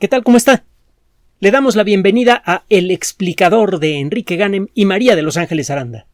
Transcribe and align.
¿Qué 0.00 0.08
tal? 0.08 0.24
¿Cómo 0.24 0.36
está? 0.36 0.64
Le 1.38 1.52
damos 1.52 1.76
la 1.76 1.84
bienvenida 1.84 2.42
a 2.44 2.64
El 2.68 2.90
explicador 2.90 3.78
de 3.78 4.00
Enrique 4.00 4.34
Ganem 4.34 4.66
y 4.74 4.86
María 4.86 5.14
de 5.14 5.22
Los 5.22 5.36
Ángeles 5.36 5.70
Aranda. 5.70 6.06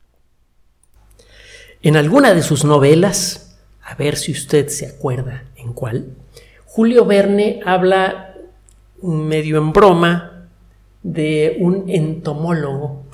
En 1.80 1.96
alguna 1.96 2.34
de 2.34 2.42
sus 2.42 2.66
novelas, 2.66 3.56
a 3.82 3.94
ver 3.94 4.16
si 4.16 4.32
usted 4.32 4.68
se 4.68 4.86
acuerda 4.86 5.44
en 5.56 5.72
cuál, 5.72 6.14
Julio 6.66 7.06
Verne 7.06 7.60
habla 7.64 8.34
medio 9.02 9.56
en 9.56 9.72
broma 9.72 10.48
de 11.02 11.56
un 11.58 11.88
entomólogo 11.88 13.04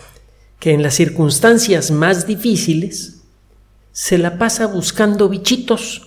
que 0.59 0.73
en 0.73 0.83
las 0.83 0.95
circunstancias 0.95 1.93
más 1.93 2.27
difíciles 2.27 3.23
se 3.93 4.19
la 4.19 4.37
pasa 4.37 4.67
buscando 4.67 5.29
bichitos 5.29 6.06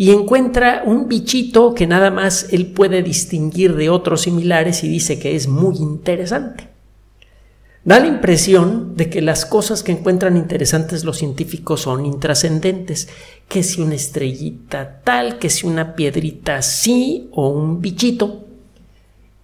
y 0.00 0.12
encuentra 0.12 0.84
un 0.86 1.08
bichito 1.08 1.74
que 1.74 1.88
nada 1.88 2.12
más 2.12 2.46
él 2.52 2.68
puede 2.68 3.02
distinguir 3.02 3.74
de 3.74 3.90
otros 3.90 4.22
similares 4.22 4.84
y 4.84 4.88
dice 4.88 5.18
que 5.18 5.34
es 5.34 5.48
muy 5.48 5.76
interesante. 5.76 6.68
Da 7.84 7.98
la 7.98 8.06
impresión 8.06 8.96
de 8.96 9.10
que 9.10 9.20
las 9.20 9.44
cosas 9.44 9.82
que 9.82 9.90
encuentran 9.90 10.36
interesantes 10.36 11.04
los 11.04 11.18
científicos 11.18 11.80
son 11.80 12.06
intrascendentes, 12.06 13.08
que 13.48 13.64
si 13.64 13.80
una 13.80 13.96
estrellita 13.96 15.00
tal, 15.02 15.38
que 15.40 15.50
si 15.50 15.66
una 15.66 15.96
piedrita 15.96 16.58
así 16.58 17.28
o 17.32 17.48
un 17.48 17.80
bichito. 17.80 18.44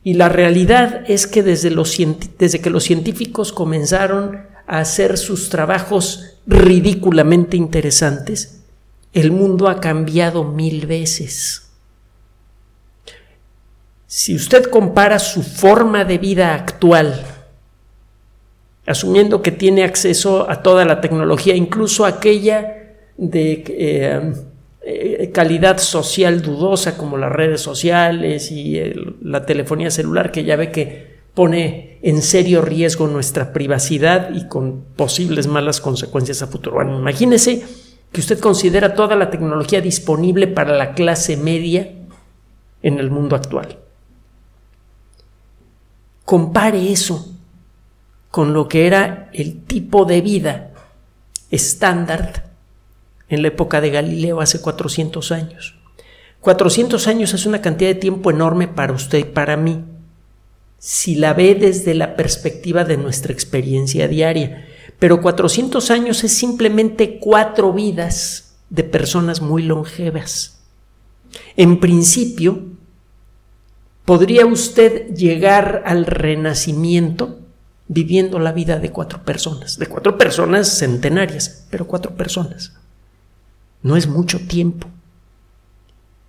Y 0.05 0.15
la 0.15 0.29
realidad 0.29 1.03
es 1.09 1.27
que 1.27 1.43
desde, 1.43 1.71
los, 1.71 1.97
desde 2.39 2.61
que 2.61 2.71
los 2.71 2.85
científicos 2.85 3.53
comenzaron 3.53 4.43
a 4.69 4.79
hacer 4.79 5.19
sus 5.19 5.49
trabajos 5.49 6.37
ridículamente 6.47 7.57
interesantes, 7.57 8.64
el 9.15 9.31
mundo 9.31 9.69
ha 9.69 9.81
cambiado 9.81 10.45
mil 10.45 10.87
veces. 10.87 11.71
Si 14.07 14.35
usted 14.35 14.65
compara 14.65 15.19
su 15.19 15.43
forma 15.43 16.05
de 16.05 16.19
vida 16.19 16.55
actual, 16.55 17.25
asumiendo 18.87 19.41
que 19.41 19.53
tiene 19.53 19.85
acceso 19.85 20.51
a 20.51 20.63
toda 20.63 20.85
la 20.85 21.01
tecnología, 21.01 21.55
incluso 21.55 22.05
aquella 22.05 22.97
de 23.17 23.65
eh, 23.69 24.33
eh, 24.83 25.31
calidad 25.33 25.79
social 25.79 26.43
dudosa 26.43 26.97
como 26.97 27.17
las 27.17 27.33
redes 27.33 27.61
sociales 27.61 28.51
y 28.51 28.81
la 29.23 29.47
telefonía 29.47 29.91
celular, 29.91 30.33
que 30.33 30.45
ya 30.45 30.57
ve 30.57 30.71
que 30.71 31.15
pone 31.35 31.99
en 32.03 32.21
serio 32.21 32.63
riesgo 32.63 33.07
nuestra 33.07 33.53
privacidad 33.53 34.31
y 34.35 34.47
con 34.49 34.85
posibles 34.97 35.47
malas 35.47 35.81
consecuencias 35.81 36.43
a 36.43 36.49
futuro. 36.49 36.77
Bueno, 36.77 36.99
imagínese 36.99 37.65
que 38.15 38.21
usted 38.21 38.39
considera 38.39 38.95
toda 38.95 39.17
la 39.17 39.29
tecnología 39.29 39.81
disponible 39.81 40.47
para 40.47 40.77
la 40.77 40.95
clase 40.95 41.37
media 41.37 41.93
en 42.81 43.01
el 43.01 43.11
mundo 43.11 43.35
actual. 43.35 43.81
Compare 46.25 46.93
eso 46.93 47.35
con 48.31 48.55
lo 48.55 48.69
que 48.69 48.87
era 48.87 49.31
el 49.33 49.65
tipo 49.65 50.05
de 50.05 50.21
vida 50.21 50.71
estándar 51.51 52.53
en 53.29 53.43
la 53.43 53.49
época 53.49 53.81
de 53.81 53.91
Galileo 53.91 54.41
hace 54.41 54.61
400 54.61 55.33
años. 55.33 55.75
400 56.41 57.09
años 57.09 57.35
es 57.35 57.47
una 57.47 57.61
cantidad 57.61 57.91
de 57.91 57.97
tiempo 57.97 58.31
enorme 58.31 58.69
para 58.69 58.93
usted 58.93 59.19
y 59.19 59.25
para 59.25 59.57
mí, 59.57 59.83
si 60.79 61.17
la 61.17 61.35
ve 61.35 61.57
desde 61.57 61.95
la 61.95 62.15
perspectiva 62.15 62.85
de 62.85 62.97
nuestra 62.97 63.33
experiencia 63.33 64.07
diaria 64.07 64.69
pero 64.99 65.21
400 65.21 65.91
años 65.91 66.25
es 66.25 66.33
simplemente 66.33 67.19
cuatro 67.19 67.73
vidas 67.73 68.55
de 68.71 68.85
personas 68.85 69.41
muy 69.41 69.63
longevas. 69.63 70.61
En 71.57 71.81
principio, 71.81 72.65
podría 74.05 74.47
usted 74.47 75.15
llegar 75.15 75.83
al 75.87 76.07
renacimiento 76.07 77.41
viviendo 77.87 78.39
la 78.39 78.53
vida 78.53 78.79
de 78.79 78.91
cuatro 78.91 79.25
personas, 79.25 79.79
de 79.79 79.87
cuatro 79.87 80.17
personas 80.17 80.79
centenarias, 80.79 81.67
pero 81.71 81.87
cuatro 81.87 82.15
personas. 82.15 82.73
No 83.83 83.97
es 83.97 84.07
mucho 84.07 84.47
tiempo. 84.47 84.89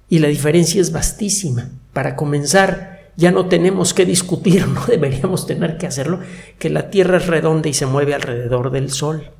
Y 0.09 0.19
la 0.19 0.27
diferencia 0.27 0.81
es 0.81 0.91
vastísima. 0.91 1.69
Para 1.93 2.15
comenzar, 2.15 2.94
ya 3.17 3.31
no 3.31 3.47
tenemos 3.47 3.93
que 3.93 4.05
discutir, 4.05 4.67
no 4.67 4.85
deberíamos 4.85 5.47
tener 5.47 5.77
que 5.77 5.87
hacerlo, 5.87 6.19
que 6.59 6.69
la 6.69 6.89
Tierra 6.89 7.17
es 7.17 7.27
redonda 7.27 7.69
y 7.69 7.73
se 7.73 7.85
mueve 7.85 8.13
alrededor 8.13 8.71
del 8.71 8.91
Sol. 8.91 9.31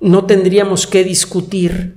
No 0.00 0.24
tendríamos 0.24 0.86
que 0.86 1.04
discutir 1.04 1.94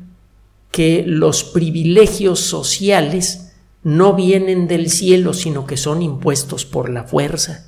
que 0.72 1.04
los 1.06 1.44
privilegios 1.44 2.40
sociales 2.40 3.54
no 3.84 4.14
vienen 4.14 4.68
del 4.68 4.90
cielo, 4.90 5.34
sino 5.34 5.66
que 5.66 5.78
son 5.78 6.02
impuestos 6.02 6.66
por 6.66 6.90
la 6.90 7.04
fuerza. 7.04 7.68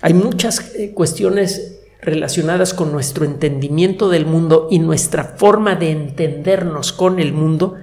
Hay 0.00 0.14
muchas 0.14 0.74
eh, 0.74 0.92
cuestiones 0.94 1.80
relacionadas 2.00 2.72
con 2.72 2.90
nuestro 2.90 3.24
entendimiento 3.24 4.08
del 4.08 4.24
mundo 4.24 4.68
y 4.70 4.78
nuestra 4.78 5.24
forma 5.24 5.76
de 5.76 5.90
entendernos 5.90 6.92
con 6.92 7.20
el 7.20 7.32
mundo 7.32 7.74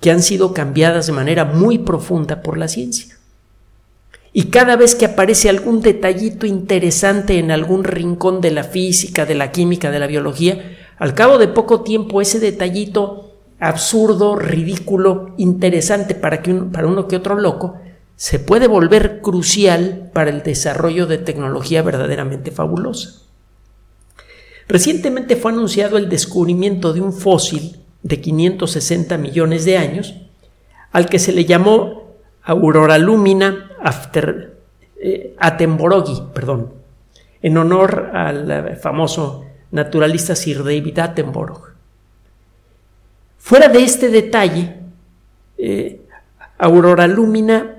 que 0.00 0.10
han 0.10 0.22
sido 0.22 0.54
cambiadas 0.54 1.06
de 1.06 1.12
manera 1.12 1.44
muy 1.44 1.78
profunda 1.78 2.42
por 2.42 2.56
la 2.56 2.68
ciencia. 2.68 3.16
Y 4.32 4.44
cada 4.44 4.76
vez 4.76 4.94
que 4.94 5.06
aparece 5.06 5.48
algún 5.48 5.82
detallito 5.82 6.46
interesante 6.46 7.38
en 7.38 7.50
algún 7.50 7.84
rincón 7.84 8.40
de 8.40 8.52
la 8.52 8.64
física, 8.64 9.26
de 9.26 9.34
la 9.34 9.50
química, 9.50 9.90
de 9.90 9.98
la 9.98 10.06
biología, 10.06 10.78
al 10.98 11.14
cabo 11.14 11.38
de 11.38 11.48
poco 11.48 11.82
tiempo 11.82 12.20
ese 12.20 12.38
detallito 12.38 13.32
absurdo, 13.58 14.36
ridículo, 14.36 15.34
interesante 15.36 16.14
para, 16.14 16.42
que 16.42 16.54
para 16.54 16.86
uno 16.86 17.08
que 17.08 17.16
otro 17.16 17.38
loco, 17.38 17.76
se 18.16 18.38
puede 18.38 18.68
volver 18.68 19.20
crucial 19.20 20.10
para 20.12 20.30
el 20.30 20.42
desarrollo 20.42 21.06
de 21.06 21.18
tecnología 21.18 21.82
verdaderamente 21.82 22.50
fabulosa. 22.50 23.22
Recientemente 24.68 25.36
fue 25.36 25.52
anunciado 25.52 25.98
el 25.98 26.08
descubrimiento 26.08 26.92
de 26.92 27.00
un 27.00 27.12
fósil 27.12 27.79
de 28.02 28.20
560 28.20 29.18
millones 29.18 29.64
de 29.64 29.76
años, 29.76 30.14
al 30.92 31.06
que 31.08 31.18
se 31.18 31.32
le 31.32 31.44
llamó 31.44 32.14
Aurora 32.42 32.98
Lumina 32.98 33.70
after, 33.82 34.56
eh, 35.00 35.36
perdón, 36.34 36.72
en 37.42 37.56
honor 37.56 38.10
al 38.14 38.76
famoso 38.76 39.44
naturalista 39.70 40.34
Sir 40.34 40.58
David 40.58 40.98
Attenborough. 40.98 41.70
Fuera 43.38 43.68
de 43.68 43.82
este 43.82 44.08
detalle, 44.08 44.76
eh, 45.56 46.00
Aurora 46.58 47.06
Lumina, 47.06 47.76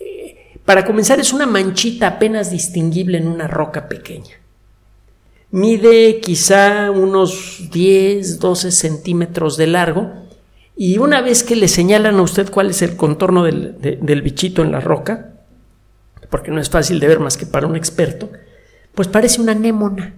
eh, 0.00 0.58
para 0.64 0.84
comenzar, 0.84 1.20
es 1.20 1.32
una 1.32 1.46
manchita 1.46 2.08
apenas 2.08 2.50
distinguible 2.50 3.18
en 3.18 3.28
una 3.28 3.46
roca 3.46 3.88
pequeña. 3.88 4.39
Mide 5.52 6.20
quizá 6.20 6.90
unos 6.90 7.70
10, 7.72 8.38
12 8.38 8.70
centímetros 8.70 9.56
de 9.56 9.66
largo 9.66 10.12
y 10.76 10.98
una 10.98 11.20
vez 11.20 11.42
que 11.42 11.56
le 11.56 11.66
señalan 11.66 12.16
a 12.16 12.22
usted 12.22 12.50
cuál 12.50 12.70
es 12.70 12.82
el 12.82 12.96
contorno 12.96 13.44
del, 13.44 13.76
del 13.80 14.22
bichito 14.22 14.62
en 14.62 14.70
la 14.70 14.80
roca, 14.80 15.32
porque 16.30 16.50
no 16.50 16.60
es 16.60 16.70
fácil 16.70 17.00
de 17.00 17.08
ver 17.08 17.20
más 17.20 17.36
que 17.36 17.46
para 17.46 17.66
un 17.66 17.76
experto, 17.76 18.30
pues 18.94 19.08
parece 19.08 19.40
una 19.40 19.52
anémona. 19.52 20.14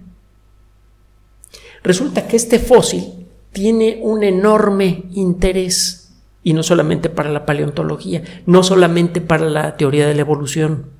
Resulta 1.83 2.27
que 2.27 2.37
este 2.37 2.59
fósil 2.59 3.27
tiene 3.51 3.99
un 4.01 4.23
enorme 4.23 5.05
interés, 5.13 6.13
y 6.43 6.53
no 6.53 6.63
solamente 6.63 7.09
para 7.09 7.29
la 7.29 7.45
paleontología, 7.45 8.23
no 8.45 8.63
solamente 8.63 9.19
para 9.19 9.49
la 9.49 9.75
teoría 9.77 10.07
de 10.07 10.13
la 10.13 10.21
evolución, 10.21 10.91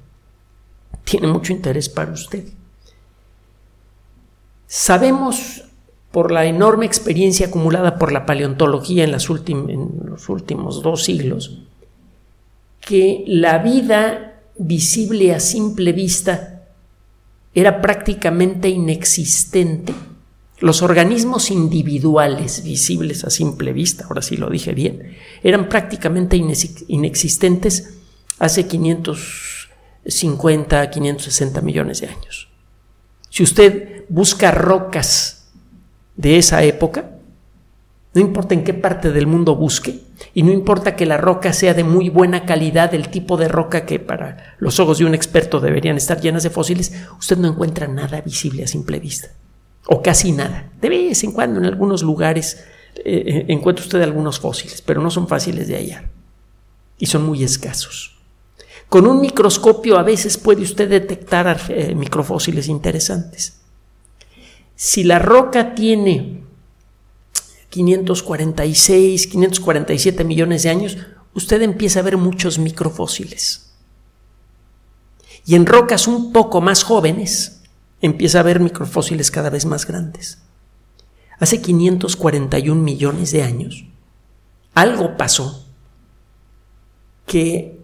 tiene 1.04 1.28
mucho 1.28 1.54
interés 1.54 1.88
para 1.88 2.12
usted. 2.12 2.46
Sabemos 4.76 5.66
por 6.10 6.32
la 6.32 6.48
enorme 6.48 6.88
experiencia 6.88 7.46
acumulada 7.46 8.00
por 8.00 8.12
la 8.12 8.26
paleontología 8.26 9.04
en, 9.04 9.12
los 9.12 9.30
últimos 10.30 10.82
dos 10.82 11.04
siglos 11.04 11.60
que 12.82 13.24
la 13.28 13.60
vida 13.60 14.42
visible 14.58 15.36
a 15.36 15.40
simple 15.40 15.92
vista 15.92 16.64
era 17.54 17.82
prácticamente 17.82 18.68
inexistente. 18.68 19.94
Los 20.60 20.82
organismos 20.82 21.52
individuales 21.52 22.64
visibles 22.64 23.26
a 23.26 23.30
simple 23.30 23.74
vista, 23.74 24.06
ahora 24.06 24.24
sí 24.24 24.38
lo 24.38 24.50
dije 24.50 24.74
bien, 24.74 25.18
eran 25.44 25.70
prácticamente 25.70 26.36
inexistentes 26.88 28.00
hace 28.40 28.66
550, 28.66 30.90
560 30.90 31.62
millones 31.62 32.02
de 32.02 32.08
años. 32.08 32.48
Si 33.30 33.44
usted 33.44 33.93
busca 34.10 34.52
rocas 34.52 35.52
de 36.16 36.38
esa 36.38 36.64
época, 36.64 37.12
no 38.14 38.22
importa 38.22 38.54
en 38.54 38.64
qué 38.64 38.74
parte 38.74 39.12
del 39.12 39.26
mundo 39.26 39.56
busque, 39.56 40.02
y 40.34 40.44
no 40.44 40.52
importa 40.52 40.96
que 40.96 41.06
la 41.06 41.18
roca 41.18 41.52
sea 41.54 41.74
de 41.74 41.84
muy 41.84 42.10
buena 42.10 42.46
calidad, 42.46 42.92
del 42.92 43.10
tipo 43.10 43.38
de 43.38 43.48
roca 43.48 43.86
que 43.86 44.00
para 44.00 44.56
los 44.60 44.80
ojos 44.80 45.00
de 45.00 45.06
un 45.06 45.16
experto 45.16 45.60
deberían 45.60 45.98
estar 45.98 46.22
llenas 46.22 46.44
de 46.44 46.52
fósiles, 46.52 46.94
usted 47.18 47.38
no 47.38 47.48
encuentra 47.48 47.88
nada 47.88 48.22
visible 48.22 48.64
a 48.64 48.68
simple 48.68 49.00
vista, 49.00 49.30
o 49.88 50.02
casi 50.02 50.32
nada. 50.32 50.72
De 50.80 50.90
vez 50.90 51.24
en 51.24 51.32
cuando 51.32 51.60
en 51.60 51.66
algunos 51.66 52.04
lugares 52.04 52.64
eh, 52.96 53.24
eh, 53.26 53.46
encuentra 53.48 53.84
usted 53.84 54.02
algunos 54.02 54.40
fósiles, 54.40 54.82
pero 54.82 55.02
no 55.02 55.10
son 55.10 55.28
fáciles 55.28 55.68
de 55.68 55.76
hallar. 55.76 56.10
y 57.00 57.08
son 57.08 57.26
muy 57.26 57.44
escasos. 57.44 58.16
Con 58.88 59.08
un 59.08 59.20
microscopio 59.20 59.98
a 59.98 60.04
veces 60.04 60.38
puede 60.38 60.62
usted 60.62 60.88
detectar 60.88 61.60
eh, 61.70 61.96
microfósiles 61.96 62.68
interesantes. 62.68 63.63
Si 64.84 65.06
la 65.06 65.18
roca 65.18 65.76
tiene 65.76 66.44
546, 67.70 69.28
547 69.28 70.26
millones 70.26 70.64
de 70.64 70.72
años, 70.72 70.98
usted 71.34 71.62
empieza 71.62 72.02
a 72.02 72.04
ver 72.04 72.18
muchos 72.18 72.60
microfósiles. 72.60 73.72
Y 75.46 75.56
en 75.56 75.68
rocas 75.68 76.06
un 76.06 76.34
poco 76.34 76.60
más 76.60 76.84
jóvenes, 76.84 77.62
empieza 78.02 78.42
a 78.42 78.44
ver 78.44 78.60
microfósiles 78.60 79.32
cada 79.32 79.50
vez 79.50 79.66
más 79.66 79.88
grandes. 79.88 80.40
Hace 81.40 81.62
541 81.62 82.82
millones 82.82 83.32
de 83.32 83.42
años, 83.42 83.86
algo 84.74 85.16
pasó 85.16 85.66
que 87.26 87.80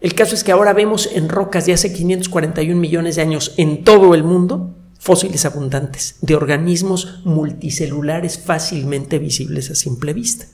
el 0.00 0.14
caso 0.14 0.36
es 0.36 0.44
que 0.44 0.52
ahora 0.52 0.72
vemos 0.72 1.08
en 1.12 1.28
rocas 1.30 1.66
de 1.66 1.72
hace 1.72 1.92
541 1.92 2.80
millones 2.80 3.16
de 3.16 3.22
años 3.22 3.54
en 3.56 3.82
todo 3.82 4.14
el 4.14 4.22
mundo 4.22 4.76
fósiles 4.98 5.44
abundantes 5.44 6.16
de 6.20 6.34
organismos 6.34 7.20
multicelulares 7.24 8.38
fácilmente 8.38 9.18
visibles 9.18 9.70
a 9.70 9.74
simple 9.74 10.12
vista. 10.12 10.46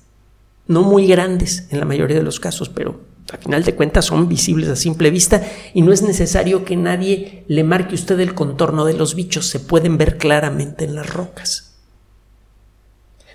No 0.66 0.82
muy 0.82 1.06
grandes 1.06 1.66
en 1.70 1.80
la 1.80 1.86
mayoría 1.86 2.16
de 2.16 2.22
los 2.22 2.40
casos, 2.40 2.68
pero 2.68 3.00
a 3.32 3.38
final 3.38 3.64
de 3.64 3.74
cuentas 3.74 4.04
son 4.04 4.28
visibles 4.28 4.68
a 4.68 4.76
simple 4.76 5.10
vista 5.10 5.42
y 5.72 5.82
no 5.82 5.92
es 5.92 6.02
necesario 6.02 6.64
que 6.64 6.76
nadie 6.76 7.44
le 7.48 7.64
marque 7.64 7.94
usted 7.94 8.20
el 8.20 8.34
contorno 8.34 8.84
de 8.84 8.94
los 8.94 9.14
bichos, 9.14 9.46
se 9.46 9.60
pueden 9.60 9.96
ver 9.96 10.18
claramente 10.18 10.84
en 10.84 10.94
las 10.94 11.08
rocas. 11.08 11.74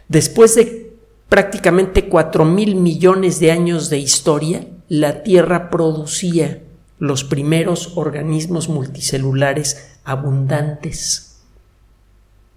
Después 0.07 0.55
de 0.55 0.93
prácticamente 1.27 2.07
cuatro 2.07 2.45
mil 2.45 2.75
millones 2.75 3.39
de 3.39 3.51
años 3.51 3.89
de 3.89 3.99
historia, 3.99 4.67
la 4.87 5.23
Tierra 5.23 5.69
producía 5.69 6.63
los 6.97 7.23
primeros 7.23 7.93
organismos 7.95 8.69
multicelulares 8.69 9.98
abundantes. 10.11 11.41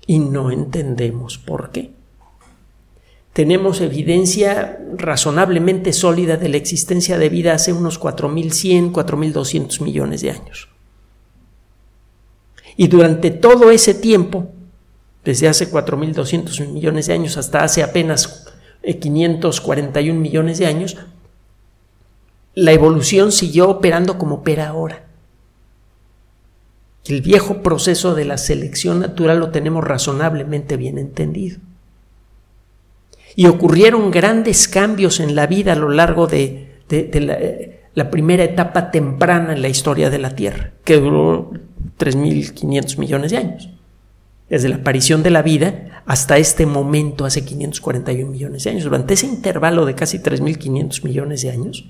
Y 0.06 0.18
no 0.18 0.50
entendemos 0.50 1.38
por 1.38 1.70
qué. 1.70 1.92
Tenemos 3.32 3.80
evidencia 3.80 4.78
razonablemente 4.96 5.92
sólida 5.92 6.36
de 6.36 6.50
la 6.50 6.58
existencia 6.58 7.18
de 7.18 7.28
vida 7.30 7.54
hace 7.54 7.72
unos 7.72 7.98
4.100, 7.98 8.92
4.200 8.92 9.80
millones 9.80 10.20
de 10.20 10.32
años. 10.32 10.68
Y 12.76 12.88
durante 12.88 13.30
todo 13.30 13.70
ese 13.70 13.94
tiempo, 13.94 14.48
desde 15.24 15.48
hace 15.48 15.70
4.200 15.70 16.68
millones 16.68 17.06
de 17.06 17.14
años 17.14 17.36
hasta 17.36 17.64
hace 17.64 17.82
apenas 17.82 18.46
541 18.82 20.18
millones 20.18 20.58
de 20.58 20.66
años, 20.66 20.96
la 22.54 22.72
evolución 22.72 23.32
siguió 23.32 23.70
operando 23.70 24.18
como 24.18 24.36
opera 24.36 24.68
ahora. 24.68 25.06
El 27.06 27.20
viejo 27.20 27.62
proceso 27.62 28.14
de 28.14 28.24
la 28.24 28.38
selección 28.38 29.00
natural 29.00 29.40
lo 29.40 29.50
tenemos 29.50 29.82
razonablemente 29.84 30.76
bien 30.76 30.98
entendido. 30.98 31.58
Y 33.34 33.46
ocurrieron 33.46 34.10
grandes 34.10 34.68
cambios 34.68 35.18
en 35.18 35.34
la 35.34 35.46
vida 35.46 35.72
a 35.72 35.76
lo 35.76 35.88
largo 35.88 36.26
de, 36.26 36.68
la, 36.90 37.38
la, 37.94 38.10
primera 38.10 38.44
etapa 38.44 38.90
temprana 38.90 39.54
en 39.54 39.62
la 39.62 39.68
historia 39.68 40.10
de 40.10 40.18
la 40.18 40.36
Tierra, 40.36 40.72
que 40.84 41.00
duró 41.00 41.50
3.500 41.98 42.98
millones 42.98 43.30
de 43.30 43.36
años. 43.38 43.70
Desde 44.48 44.68
la 44.68 44.76
aparición 44.76 45.22
de 45.22 45.30
la 45.30 45.42
vida 45.42 46.02
hasta 46.04 46.36
este 46.36 46.66
momento, 46.66 47.24
hace 47.24 47.44
541 47.44 48.30
millones 48.30 48.64
de 48.64 48.70
años. 48.70 48.84
Durante 48.84 49.14
ese 49.14 49.26
intervalo 49.26 49.86
de 49.86 49.94
casi 49.94 50.18
3.500 50.18 51.04
millones 51.04 51.42
de 51.42 51.50
años, 51.50 51.86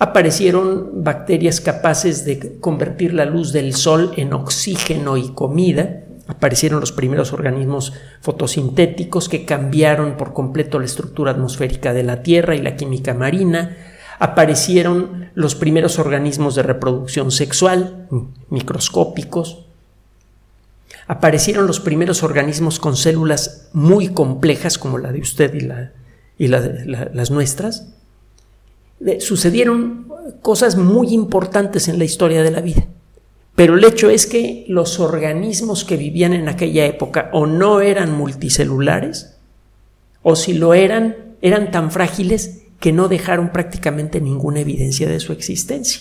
aparecieron 0.00 1.04
bacterias 1.04 1.60
capaces 1.60 2.24
de 2.24 2.58
convertir 2.58 3.12
la 3.12 3.26
luz 3.26 3.52
del 3.52 3.74
sol 3.74 4.12
en 4.16 4.32
oxígeno 4.32 5.18
y 5.18 5.28
comida, 5.28 6.04
aparecieron 6.26 6.80
los 6.80 6.90
primeros 6.90 7.34
organismos 7.34 7.92
fotosintéticos 8.22 9.28
que 9.28 9.44
cambiaron 9.44 10.16
por 10.16 10.32
completo 10.32 10.78
la 10.78 10.86
estructura 10.86 11.32
atmosférica 11.32 11.92
de 11.92 12.02
la 12.02 12.22
Tierra 12.22 12.56
y 12.56 12.62
la 12.62 12.76
química 12.76 13.12
marina, 13.12 13.76
aparecieron 14.18 15.30
los 15.34 15.54
primeros 15.54 15.98
organismos 15.98 16.54
de 16.54 16.62
reproducción 16.62 17.30
sexual, 17.30 18.08
microscópicos, 18.48 19.66
aparecieron 21.08 21.66
los 21.66 21.78
primeros 21.78 22.22
organismos 22.22 22.78
con 22.78 22.96
células 22.96 23.68
muy 23.74 24.08
complejas 24.08 24.78
como 24.78 24.96
la 24.96 25.12
de 25.12 25.20
usted 25.20 25.52
y, 26.38 26.48
las 26.48 27.30
nuestras, 27.30 27.99
sucedieron 29.18 30.08
cosas 30.42 30.76
muy 30.76 31.12
importantes 31.14 31.88
en 31.88 31.98
la 31.98 32.04
historia 32.04 32.42
de 32.42 32.50
la 32.50 32.60
vida. 32.60 32.86
Pero 33.54 33.76
el 33.76 33.84
hecho 33.84 34.10
es 34.10 34.26
que 34.26 34.64
los 34.68 35.00
organismos 35.00 35.84
que 35.84 35.96
vivían 35.96 36.32
en 36.32 36.48
aquella 36.48 36.86
época 36.86 37.30
o 37.32 37.46
no 37.46 37.80
eran 37.80 38.16
multicelulares, 38.16 39.36
o 40.22 40.36
si 40.36 40.54
lo 40.54 40.74
eran, 40.74 41.36
eran 41.42 41.70
tan 41.70 41.90
frágiles 41.90 42.62
que 42.78 42.92
no 42.92 43.08
dejaron 43.08 43.52
prácticamente 43.52 44.20
ninguna 44.20 44.60
evidencia 44.60 45.08
de 45.08 45.20
su 45.20 45.32
existencia. 45.32 46.00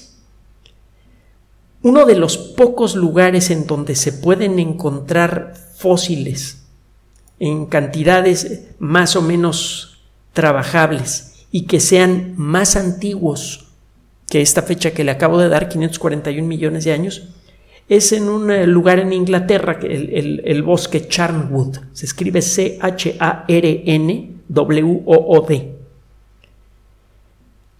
Uno 1.82 2.06
de 2.06 2.16
los 2.16 2.38
pocos 2.38 2.96
lugares 2.96 3.50
en 3.52 3.66
donde 3.66 3.96
se 3.96 4.14
pueden 4.14 4.60
encontrar 4.60 5.54
fósiles 5.76 6.64
en 7.40 7.66
cantidades 7.66 8.68
más 8.80 9.16
o 9.16 9.22
menos 9.22 10.02
trabajables 10.34 11.29
y 11.52 11.66
que 11.66 11.80
sean 11.80 12.34
más 12.38 12.76
antiguos 12.76 13.70
que 14.30 14.42
esta 14.42 14.62
fecha 14.62 14.92
que 14.92 15.04
le 15.04 15.12
acabo 15.12 15.40
de 15.40 15.50
dar, 15.50 15.70
541 15.70 16.48
millones 16.48 16.86
de 16.86 16.94
años, 16.94 17.30
es 17.90 18.12
en 18.12 18.30
un 18.30 18.52
eh, 18.52 18.68
lugar 18.68 19.00
en 19.00 19.12
Inglaterra, 19.14 19.80
el, 19.82 20.44
el, 20.46 20.64
bosque 20.64 21.08
Charnwood. 21.08 21.78
Se 21.94 22.06
escribe 22.06 22.44
C-H-A-R-N-W-O-O-D. 22.44 22.96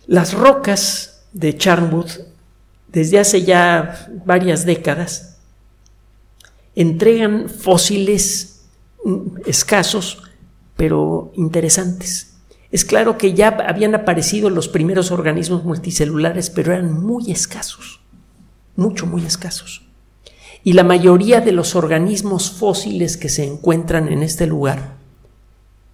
Las 0.08 0.34
rocas 0.34 1.22
de 1.32 1.56
Charnwood, 1.56 2.10
desde 2.88 3.20
hace 3.20 3.44
ya 3.44 4.08
varias 4.26 4.66
décadas, 4.66 5.38
entregan 6.74 7.48
fósiles 7.48 8.62
mm, 9.06 9.42
escasos, 9.46 10.24
pero 10.76 11.32
interesantes. 11.36 12.29
Es 12.72 12.86
claro 12.86 13.18
que 13.18 13.34
ya 13.34 13.50
habían 13.68 13.96
aparecido 13.96 14.50
los 14.50 14.68
primeros 14.68 15.12
organismos 15.12 15.64
multicelulares, 15.64 16.50
pero 16.50 16.74
eran 16.74 16.94
muy 16.94 17.32
escasos, 17.32 18.00
mucho, 18.76 19.08
muy 19.08 19.26
escasos. 19.26 19.82
Y 20.64 20.74
la 20.74 20.84
mayoría 20.84 21.42
de 21.42 21.52
los 21.52 21.76
organismos 21.76 22.52
fósiles 22.52 23.18
que 23.18 23.30
se 23.30 23.44
encuentran 23.46 24.08
en 24.10 24.22
este 24.22 24.46
lugar, 24.46 24.98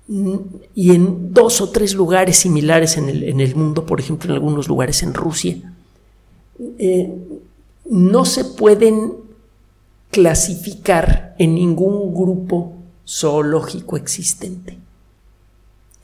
mm, 0.08 0.36
y 0.74 0.94
en 0.94 1.34
dos 1.34 1.62
o 1.62 1.70
tres 1.70 1.94
lugares 1.94 2.38
similares 2.38 2.98
en 2.98 3.10
el, 3.10 3.56
mundo, 3.56 3.86
por 3.86 4.02
ejemplo 4.02 4.32
en 4.32 4.36
algunos 4.36 4.68
lugares 4.68 5.02
en 5.02 5.14
Rusia, 5.14 5.56
eh, 6.78 7.14
no 7.90 8.26
se 8.26 8.44
pueden 8.44 9.14
clasificar 10.12 11.36
en 11.38 11.56
ningún 11.56 12.14
grupo 12.14 12.74
zoológico 13.08 13.98
existente. 13.98 14.78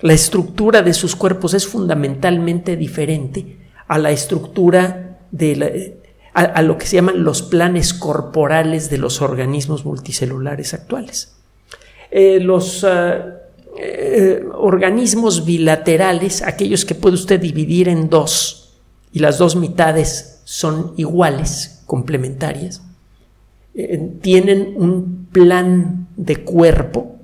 La 0.02 0.14
estructura 0.14 0.82
de 0.82 0.94
sus 0.94 1.16
cuerpos 1.16 1.54
es 1.54 1.68
fundamentalmente 1.68 2.76
diferente 2.76 3.58
a 3.88 3.98
la 3.98 4.12
estructura 4.12 5.20
de 5.32 6.02
a, 6.34 6.62
lo 6.62 6.78
que 6.78 6.86
se 6.86 6.96
llaman 6.96 7.24
los 7.24 7.42
planes 7.42 7.94
corporales 7.94 8.90
de 8.90 8.98
los 8.98 9.22
organismos 9.22 9.86
multicelulares 9.86 10.74
actuales. 10.74 11.36
Eh, 12.10 12.40
los 12.40 12.84
ah, 12.84 13.42
eh, 13.78 14.44
organismos 14.54 15.46
bilaterales, 15.46 16.42
aquellos 16.42 16.86
que 16.86 16.96
puede 16.96 17.16
usted 17.16 17.40
dividir 17.40 17.90
en 17.90 18.10
dos 18.10 18.80
y 19.12 19.20
las 19.20 19.38
dos 19.38 19.56
mitades 19.56 20.42
son 20.46 20.94
iguales, 20.98 21.84
complementarias, 21.86 22.82
eh, 23.74 24.12
tienen 24.22 24.74
un 24.78 25.28
plan 25.32 26.08
de 26.16 26.38
cuerpo 26.44 27.21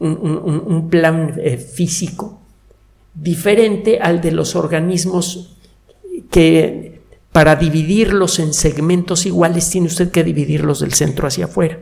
un, 0.00 0.88
plan 0.90 1.34
eh, 1.42 1.56
físico 1.56 2.40
diferente 3.14 3.98
al 4.00 4.20
de 4.20 4.32
los 4.32 4.54
organismos 4.54 5.56
que 6.30 7.00
para 7.32 7.56
dividirlos 7.56 8.38
en 8.38 8.54
segmentos 8.54 9.26
iguales 9.26 9.68
tiene 9.70 9.88
usted 9.88 10.10
que 10.10 10.24
dividirlos 10.24 10.80
del 10.80 10.94
centro 10.94 11.26
hacia 11.26 11.46
afuera. 11.46 11.80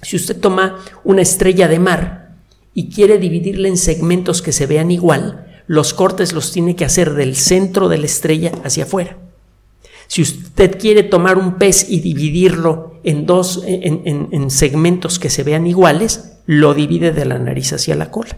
Si 0.00 0.16
usted 0.16 0.38
toma 0.40 0.78
una 1.04 1.22
estrella 1.22 1.68
de 1.68 1.78
mar 1.78 2.36
y 2.74 2.88
quiere 2.90 3.18
dividirla 3.18 3.68
en 3.68 3.76
segmentos 3.76 4.42
que 4.42 4.52
se 4.52 4.66
vean 4.66 4.90
igual, 4.90 5.62
los 5.66 5.94
cortes 5.94 6.32
los 6.32 6.50
tiene 6.52 6.74
que 6.74 6.84
hacer 6.84 7.14
del 7.14 7.36
centro 7.36 7.88
de 7.88 7.98
la 7.98 8.06
estrella 8.06 8.52
hacia 8.64 8.84
afuera. 8.84 9.18
Si 10.08 10.22
usted 10.22 10.78
quiere 10.78 11.04
tomar 11.04 11.38
un 11.38 11.58
pez 11.58 11.88
y 11.88 12.00
dividirlo 12.00 13.00
en 13.04 13.24
dos 13.24 13.62
en 13.64 14.50
segmentos 14.50 15.18
que 15.18 15.30
se 15.30 15.42
vean 15.42 15.66
iguales, 15.66 16.31
lo 16.46 16.74
divide 16.74 17.12
de 17.12 17.24
la 17.24 17.38
nariz 17.38 17.72
hacia 17.72 17.94
la 17.94 18.10
cola. 18.10 18.36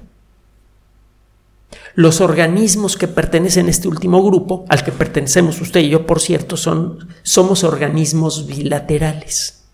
Los 1.94 2.20
organismos 2.20 2.96
que 2.96 3.06
pertenecen 3.06 3.66
a 3.66 3.70
este 3.70 3.88
último 3.88 4.22
grupo, 4.22 4.64
al 4.68 4.82
que 4.82 4.92
pertenecemos 4.92 5.60
usted 5.60 5.80
y 5.80 5.90
yo, 5.90 6.06
por 6.06 6.20
cierto, 6.20 6.56
son, 6.56 7.08
somos 7.22 7.62
organismos 7.62 8.46
bilaterales. 8.46 9.64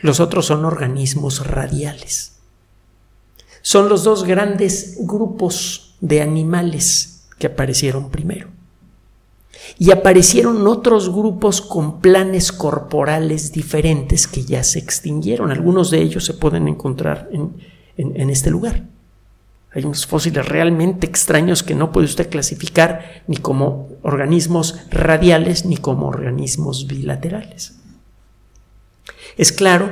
Los 0.00 0.18
otros 0.18 0.46
son 0.46 0.64
organismos 0.64 1.46
radiales. 1.46 2.36
Son 3.62 3.88
los 3.88 4.04
dos 4.04 4.24
grandes 4.24 4.96
grupos 5.00 5.96
de 6.00 6.20
animales 6.20 7.26
que 7.38 7.46
aparecieron 7.46 8.10
primero. 8.10 8.55
Y 9.78 9.90
aparecieron 9.90 10.66
otros 10.66 11.10
grupos 11.10 11.60
con 11.60 12.00
planes 12.00 12.52
corporales 12.52 13.52
diferentes 13.52 14.26
que 14.26 14.44
ya 14.44 14.62
se 14.62 14.78
extinguieron. 14.78 15.50
Algunos 15.50 15.90
de 15.90 16.00
ellos 16.00 16.24
se 16.24 16.34
pueden 16.34 16.68
encontrar 16.68 17.28
en, 17.32 17.54
en 17.96 18.30
este 18.30 18.50
lugar. 18.50 18.84
Hay 19.72 19.84
unos 19.84 20.06
fósiles 20.06 20.48
realmente 20.48 21.06
extraños 21.06 21.62
que 21.62 21.74
no 21.74 21.92
puede 21.92 22.06
usted 22.06 22.30
clasificar 22.30 23.22
ni 23.26 23.36
como 23.36 23.88
organismos 24.02 24.78
radiales 24.90 25.66
ni 25.66 25.76
como 25.76 26.06
organismos 26.06 26.86
bilaterales. 26.86 27.78
Es 29.36 29.52
claro 29.52 29.90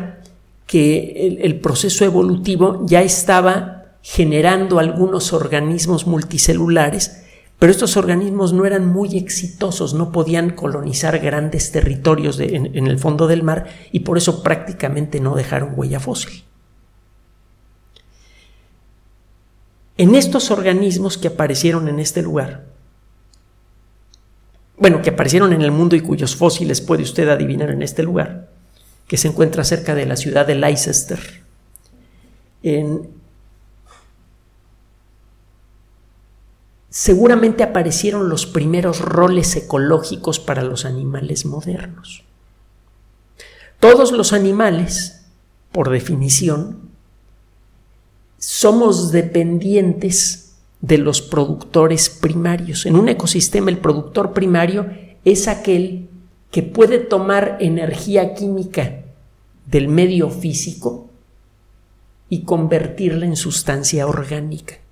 que 0.66 1.38
el, 1.42 1.60
proceso 1.60 2.04
evolutivo 2.04 2.86
ya 2.86 3.02
estaba 3.02 3.98
generando 4.02 4.78
algunos 4.78 5.32
organismos 5.32 6.06
multicelulares, 6.06 7.23
pero 7.58 7.70
estos 7.70 7.96
organismos 7.96 8.52
no 8.52 8.66
eran 8.66 8.86
muy 8.86 9.16
exitosos, 9.16 9.94
no 9.94 10.12
podían 10.12 10.50
colonizar 10.50 11.18
grandes 11.18 11.72
territorios 11.72 12.38
en 12.40 12.86
el 12.86 12.98
fondo 12.98 13.26
del 13.26 13.42
mar 13.42 13.66
y 13.92 14.00
por 14.00 14.18
eso 14.18 14.42
prácticamente 14.42 15.20
no 15.20 15.34
dejaron 15.34 15.72
huella 15.76 16.00
fósil. 16.00 16.44
En 19.96 20.14
estos 20.16 20.50
organismos 20.50 21.16
que 21.16 21.28
aparecieron 21.28 21.88
en 21.88 22.00
este 22.00 22.20
lugar, 22.20 22.64
bueno, 24.76 25.02
que 25.02 25.10
aparecieron 25.10 25.52
en 25.52 25.62
el 25.62 25.70
mundo 25.70 25.94
y 25.94 26.00
cuyos 26.00 26.34
fósiles 26.34 26.80
puede 26.80 27.04
usted 27.04 27.28
adivinar 27.28 27.70
en 27.70 27.82
este 27.82 28.02
lugar, 28.02 28.50
que 29.06 29.16
se 29.16 29.28
encuentra 29.28 29.62
cerca 29.62 29.94
de 29.94 30.06
la 30.06 30.16
ciudad 30.16 30.46
de 30.46 30.56
Leicester, 30.56 31.44
seguramente 36.94 37.64
aparecieron 37.64 38.28
los 38.28 38.46
primeros 38.46 39.00
roles 39.00 39.56
ecológicos 39.56 40.38
para 40.38 40.62
los 40.62 40.84
animales 40.84 41.44
modernos. 41.44 42.22
Todos 43.80 44.12
los 44.12 44.32
animales, 44.32 45.26
por 45.72 45.90
definición, 45.90 46.90
somos 48.38 49.10
dependientes 49.10 50.54
de 50.82 50.98
los 50.98 51.20
productores 51.20 52.08
primarios. 52.08 52.86
En 52.86 52.94
un 52.94 53.08
ecosistema 53.08 53.70
el 53.70 53.78
productor 53.78 54.32
primario 54.32 54.86
es 55.24 55.48
aquel 55.48 56.08
que 56.52 56.62
puede 56.62 57.00
tomar 57.00 57.56
energía 57.58 58.34
química 58.34 59.02
del 59.66 59.88
medio 59.88 60.30
físico 60.30 61.10
y 62.28 62.44
convertirla 62.44 63.26
en 63.26 63.34
sustancia 63.34 64.06
orgánica. 64.06 64.83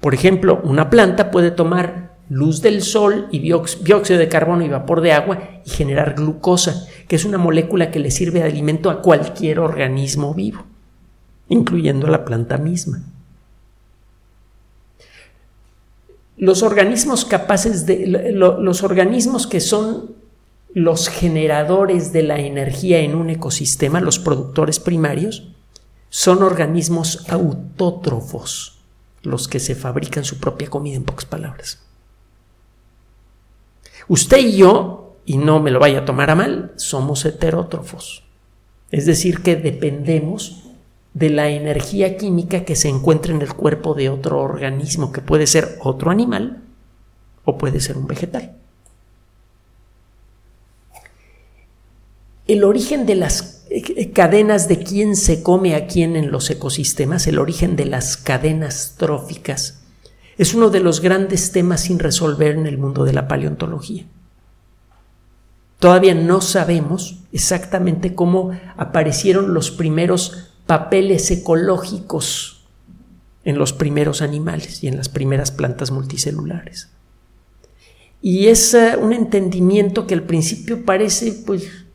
Por 0.00 0.14
ejemplo, 0.14 0.60
una 0.64 0.90
planta 0.90 1.30
puede 1.30 1.50
tomar 1.50 2.16
luz 2.28 2.60
del 2.60 2.82
sol 2.82 3.28
y 3.30 3.38
dióxido 3.38 4.18
de 4.18 4.28
carbono 4.28 4.64
y 4.64 4.68
vapor 4.68 5.00
de 5.00 5.12
agua 5.12 5.38
y 5.64 5.70
generar 5.70 6.14
glucosa, 6.14 6.86
que 7.08 7.16
es 7.16 7.24
una 7.24 7.38
molécula 7.38 7.90
que 7.90 8.00
le 8.00 8.10
sirve 8.10 8.40
de 8.40 8.46
alimento 8.46 8.90
a 8.90 9.02
cualquier 9.02 9.60
organismo 9.60 10.34
vivo 10.34 10.64
incluyendo 11.48 12.08
la 12.08 12.24
planta 12.24 12.58
misma. 12.58 13.02
Los 16.36 16.62
organismos 16.62 17.24
capaces 17.24 17.86
de, 17.86 18.06
los 18.06 18.82
organismos 18.82 19.46
que 19.46 19.60
son 19.60 20.14
los 20.74 21.08
generadores 21.08 22.12
de 22.12 22.22
la 22.22 22.38
energía 22.38 22.98
en 22.98 23.14
un 23.14 23.30
ecosistema, 23.30 24.00
los 24.00 24.18
productores 24.18 24.78
primarios, 24.78 25.48
son 26.10 26.42
organismos 26.42 27.24
autótrofos, 27.30 28.75
los 29.26 29.48
que 29.48 29.60
se 29.60 29.74
fabrican 29.74 30.24
su 30.24 30.38
propia 30.38 30.68
comida 30.68 30.96
en 30.96 31.04
pocas 31.04 31.26
palabras. 31.26 31.80
Usted 34.08 34.38
y 34.38 34.56
yo, 34.56 35.16
y 35.24 35.36
no 35.36 35.60
me 35.60 35.70
lo 35.70 35.80
vaya 35.80 36.00
a 36.00 36.04
tomar 36.04 36.30
a 36.30 36.34
mal, 36.34 36.72
somos 36.76 37.24
heterótrofos. 37.24 38.24
Es 38.90 39.04
decir, 39.06 39.42
que 39.42 39.56
dependemos 39.56 40.62
de 41.12 41.30
la 41.30 41.48
energía 41.48 42.16
química 42.16 42.64
que 42.64 42.76
se 42.76 42.88
encuentra 42.88 43.34
en 43.34 43.42
el 43.42 43.54
cuerpo 43.54 43.94
de 43.94 44.10
otro 44.10 44.40
organismo, 44.40 45.12
que 45.12 45.22
puede 45.22 45.46
ser 45.46 45.78
otro 45.80 46.10
animal 46.10 46.62
o 47.44 47.58
puede 47.58 47.80
ser 47.80 47.96
un 47.96 48.06
vegetal. 48.06 48.56
El 52.46 52.62
origen 52.62 53.06
de 53.06 53.16
las 53.16 53.55
cadenas 54.12 54.68
de 54.68 54.78
quién 54.78 55.16
se 55.16 55.42
come 55.42 55.74
a 55.74 55.86
quién 55.86 56.16
en 56.16 56.30
los 56.30 56.50
ecosistemas, 56.50 57.26
el 57.26 57.38
origen 57.38 57.76
de 57.76 57.86
las 57.86 58.16
cadenas 58.16 58.94
tróficas, 58.96 59.82
es 60.38 60.54
uno 60.54 60.70
de 60.70 60.80
los 60.80 61.00
grandes 61.00 61.52
temas 61.52 61.82
sin 61.82 61.98
resolver 61.98 62.56
en 62.56 62.66
el 62.66 62.78
mundo 62.78 63.04
de 63.04 63.12
la 63.12 63.26
paleontología. 63.26 64.04
Todavía 65.78 66.14
no 66.14 66.40
sabemos 66.40 67.20
exactamente 67.32 68.14
cómo 68.14 68.52
aparecieron 68.76 69.54
los 69.54 69.70
primeros 69.70 70.50
papeles 70.66 71.30
ecológicos 71.30 72.64
en 73.44 73.58
los 73.58 73.72
primeros 73.72 74.22
animales 74.22 74.82
y 74.82 74.88
en 74.88 74.96
las 74.96 75.08
primeras 75.08 75.50
plantas 75.52 75.90
multicelulares. 75.90 76.88
Y 78.20 78.48
es 78.48 78.74
eh, 78.74 78.96
un 79.00 79.12
entendimiento 79.12 80.06
que 80.06 80.14
al 80.14 80.24
principio 80.24 80.84
parece 80.84 81.32
pues 81.46 81.85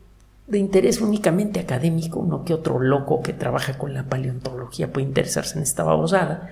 de 0.46 0.58
interés 0.58 1.00
únicamente 1.00 1.60
académico, 1.60 2.24
no 2.28 2.44
que 2.44 2.54
otro 2.54 2.80
loco 2.80 3.22
que 3.22 3.32
trabaja 3.32 3.78
con 3.78 3.94
la 3.94 4.04
paleontología 4.04 4.92
puede 4.92 5.06
interesarse 5.06 5.56
en 5.56 5.62
esta 5.62 5.84
babosada, 5.84 6.50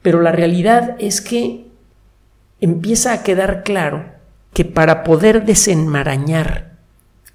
pero 0.00 0.20
la 0.20 0.32
realidad 0.32 0.96
es 0.98 1.20
que 1.20 1.66
empieza 2.60 3.12
a 3.12 3.22
quedar 3.22 3.62
claro 3.62 4.04
que 4.52 4.64
para 4.64 5.02
poder 5.02 5.44
desenmarañar 5.44 6.72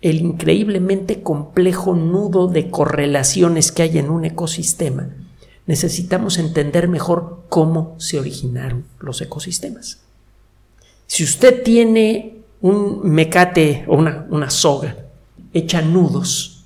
el 0.01 0.21
increíblemente 0.21 1.23
complejo 1.23 1.95
nudo 1.95 2.47
de 2.47 2.69
correlaciones 2.69 3.71
que 3.71 3.83
hay 3.83 3.97
en 3.97 4.09
un 4.09 4.25
ecosistema, 4.25 5.09
necesitamos 5.65 6.37
entender 6.37 6.87
mejor 6.87 7.43
cómo 7.49 7.95
se 7.97 8.19
originaron 8.19 8.85
los 8.99 9.21
ecosistemas. 9.21 9.99
Si 11.07 11.23
usted 11.23 11.63
tiene 11.63 12.37
un 12.61 13.01
mecate 13.03 13.85
o 13.87 13.95
una, 13.95 14.49
soga 14.49 14.95
hecha 15.57 15.81
nudos, 15.81 16.65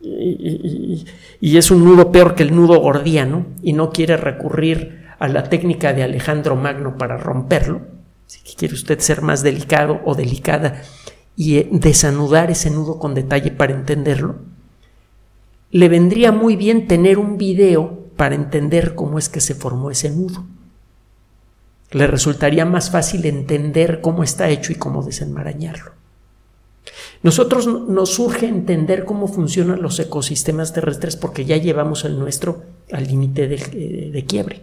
y, 0.00 1.04
y, 1.40 1.56
es 1.58 1.70
un 1.70 1.84
nudo 1.84 2.10
peor 2.10 2.34
que 2.34 2.42
el 2.42 2.56
nudo 2.56 2.80
gordiano, 2.80 3.46
y 3.62 3.74
no 3.74 3.90
quiere 3.90 4.16
recurrir 4.16 5.06
a 5.18 5.28
la 5.28 5.44
técnica 5.44 5.92
de 5.92 6.02
Alejandro 6.02 6.56
Magno 6.56 6.96
para 6.96 7.18
romperlo, 7.18 7.82
si 8.26 8.40
quiere 8.54 8.74
usted 8.74 9.00
ser 9.00 9.22
más 9.22 9.42
delicado 9.42 10.00
o 10.04 10.14
delicada 10.14 10.82
y 11.36 11.56
eh, 11.56 11.68
desanudar 11.72 12.50
ese 12.50 12.70
nudo 12.70 12.98
con 12.98 13.14
detalle 13.14 13.50
para 13.50 13.74
entenderlo, 13.74 14.36
le 15.70 15.88
vendría 15.88 16.32
muy 16.32 16.56
bien 16.56 16.86
tener 16.86 17.18
un 17.18 17.38
video 17.38 18.06
para 18.16 18.34
entender 18.34 18.94
cómo 18.94 19.18
es 19.18 19.28
que 19.28 19.40
se 19.40 19.54
formó 19.54 19.90
ese 19.90 20.10
nudo. 20.10 20.44
Le 21.90 22.06
resultaría 22.06 22.64
más 22.64 22.90
fácil 22.90 23.24
entender 23.26 24.00
cómo 24.00 24.22
está 24.22 24.48
hecho 24.48 24.72
y 24.72 24.76
cómo 24.76 25.02
desenmarañarlo. 25.02 25.92
Nosotros 27.22 27.66
nos 27.66 28.14
surge 28.14 28.46
entender 28.46 29.04
cómo 29.04 29.28
funcionan 29.28 29.82
los 29.82 29.98
ecosistemas 29.98 30.72
terrestres 30.72 31.16
porque 31.16 31.44
ya 31.44 31.58
llevamos 31.58 32.04
el 32.04 32.18
nuestro 32.18 32.62
al 32.92 33.06
límite 33.06 33.46
de, 33.46 34.12
eh, 34.14 34.24
quiebre. 34.26 34.62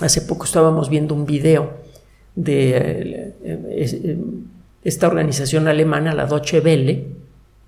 Hace 0.00 0.22
poco 0.22 0.44
estábamos 0.44 0.88
viendo 0.88 1.14
un 1.14 1.26
video 1.26 1.74
de 2.34 3.34
eh, 3.44 4.18
esta 4.82 5.06
organización 5.06 5.68
alemana, 5.68 6.14
la 6.14 6.26
Deutsche 6.26 6.60
Welle, 6.60 7.06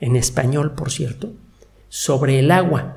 en 0.01 0.17
español, 0.17 0.73
por 0.73 0.91
cierto, 0.91 1.33
sobre 1.89 2.39
el 2.39 2.51
agua. 2.51 2.97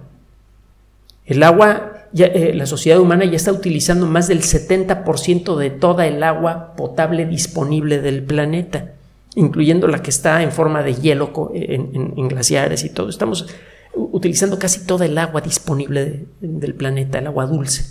El 1.25 1.43
agua, 1.43 2.07
eh, 2.17 2.53
la 2.55 2.65
sociedad 2.65 2.99
humana 2.99 3.25
ya 3.25 3.35
está 3.35 3.51
utilizando 3.51 4.07
más 4.07 4.27
del 4.29 4.41
70% 4.41 5.57
de 5.57 5.69
toda 5.69 6.07
el 6.07 6.23
agua 6.23 6.73
potable 6.75 7.25
disponible 7.25 8.01
del 8.01 8.23
planeta, 8.23 8.93
incluyendo 9.37 9.87
la 9.87 10.01
que 10.01 10.09
está 10.09 10.41
en 10.41 10.51
forma 10.51 10.81
de 10.81 10.95
hielo 10.95 11.51
en, 11.53 12.27
glaciares 12.27 12.83
y 12.83 12.89
todo. 12.89 13.07
Estamos 13.07 13.45
utilizando 13.93 14.57
casi 14.57 14.85
toda 14.85 15.05
el 15.05 15.15
agua 15.15 15.41
disponible 15.41 16.25
del 16.41 16.73
planeta, 16.73 17.19
el 17.19 17.27
agua 17.27 17.45
dulce. 17.45 17.85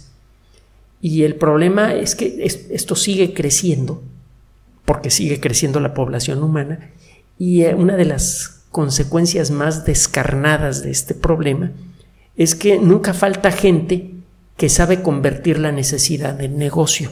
Y 1.01 1.23
el 1.23 1.37
problema 1.37 1.95
es 1.95 2.17
que 2.17 2.45
esto 2.45 2.97
sigue 2.97 3.33
creciendo 3.33 4.03
porque 4.85 5.11
sigue 5.11 5.41
creciendo 5.41 5.79
la 5.79 5.95
población 5.95 6.43
humana 6.43 6.91
y 7.39 7.63
eh, 7.63 7.77
una 7.77 7.97
de 7.97 8.07
las 8.07 8.65
consecuencias 8.73 9.53
más 9.53 9.85
descarnadas 9.85 10.83
de 10.83 10.91
este 10.91 11.15
problema 11.15 11.71
es 12.37 12.57
que 12.57 12.79
nunca 12.79 13.15
falta 13.15 13.53
gente 13.53 14.15
que 14.57 14.69
sabe 14.69 15.01
convertir 15.01 15.59
la 15.59 15.71
necesidad 15.71 16.41
en 16.41 16.59
negocio. 16.59 17.11